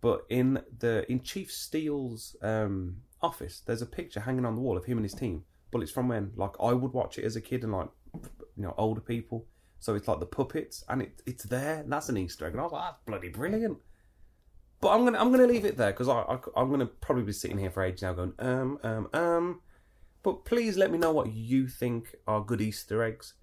But 0.00 0.24
in 0.28 0.62
the 0.78 1.10
in 1.10 1.22
Chief 1.22 1.50
Steele's 1.50 2.36
um, 2.42 2.98
office, 3.22 3.62
there's 3.64 3.82
a 3.82 3.86
picture 3.86 4.20
hanging 4.20 4.44
on 4.44 4.54
the 4.54 4.60
wall 4.60 4.76
of 4.76 4.84
him 4.84 4.98
and 4.98 5.04
his 5.04 5.14
team. 5.14 5.44
But 5.70 5.82
it's 5.82 5.92
from 5.92 6.08
when 6.08 6.32
like 6.36 6.52
I 6.60 6.72
would 6.72 6.92
watch 6.92 7.18
it 7.18 7.24
as 7.24 7.36
a 7.36 7.40
kid 7.40 7.64
and 7.64 7.72
like 7.72 7.88
you 8.14 8.62
know 8.62 8.74
older 8.78 9.00
people. 9.00 9.46
So 9.78 9.94
it's 9.94 10.08
like 10.08 10.20
the 10.20 10.26
puppets, 10.26 10.84
and 10.88 11.02
it 11.02 11.22
it's 11.26 11.44
there. 11.44 11.80
And 11.80 11.92
that's 11.92 12.08
an 12.08 12.16
Easter 12.16 12.46
egg, 12.46 12.52
and 12.52 12.60
I 12.60 12.64
was 12.64 12.72
like, 12.72 12.84
that's 12.84 13.02
bloody 13.06 13.28
brilliant. 13.28 13.78
But 14.80 14.90
I'm 14.90 15.04
gonna 15.04 15.18
I'm 15.18 15.30
gonna 15.30 15.46
leave 15.46 15.64
it 15.64 15.76
there 15.76 15.92
because 15.92 16.08
I, 16.08 16.20
I 16.20 16.60
am 16.60 16.70
gonna 16.70 16.86
probably 16.86 17.24
be 17.24 17.32
sitting 17.32 17.58
here 17.58 17.70
for 17.70 17.82
ages 17.82 18.02
now 18.02 18.12
going 18.12 18.32
um 18.38 18.78
um 18.82 19.08
um. 19.12 19.60
But 20.26 20.44
please 20.44 20.76
let 20.76 20.90
me 20.90 20.98
know 20.98 21.12
what 21.12 21.32
you 21.32 21.68
think 21.68 22.16
are 22.26 22.40
good 22.40 22.60
Easter 22.60 23.00
eggs. 23.04 23.34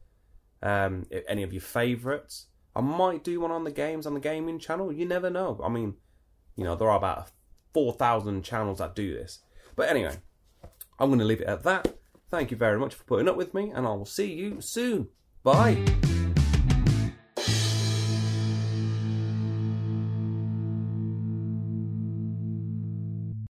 Um, 0.62 1.06
any 1.30 1.41
of 1.41 1.54
your 1.54 1.62
favourites. 1.62 2.48
I 2.76 2.82
might 2.82 3.24
do 3.24 3.39
one 3.39 3.52
on 3.52 3.63
the 3.63 3.72
games 3.72 4.06
on 4.06 4.15
the 4.15 4.19
gaming 4.19 4.60
channel. 4.60 4.91
You 4.91 5.06
never 5.06 5.30
know. 5.30 5.62
I 5.63 5.69
mean, 5.69 5.96
you 6.58 6.65
know 6.65 6.76
there 6.76 6.89
are 6.89 6.98
about 6.98 7.32
four 7.74 7.93
thousand 7.93 8.43
channels 8.43 8.80
that 8.80 8.96
do 8.96 9.13
this. 9.13 9.39
But 9.78 9.88
anyway, 9.88 10.17
I'm 11.00 11.08
going 11.08 11.19
to 11.19 11.26
leave 11.26 11.39
it 11.39 11.48
at 11.48 11.63
that. 11.63 11.88
Thank 12.30 12.52
you 12.52 12.58
very 12.58 12.78
much 12.78 12.96
for 12.96 13.06
putting 13.06 13.30
up 13.30 13.38
with 13.38 13.54
me, 13.54 13.69
and 13.69 13.88
I 13.88 13.91
will 13.91 14.04
see 14.04 14.34
you 14.34 14.60
soon. 14.60 15.08
Bye. 15.41 15.86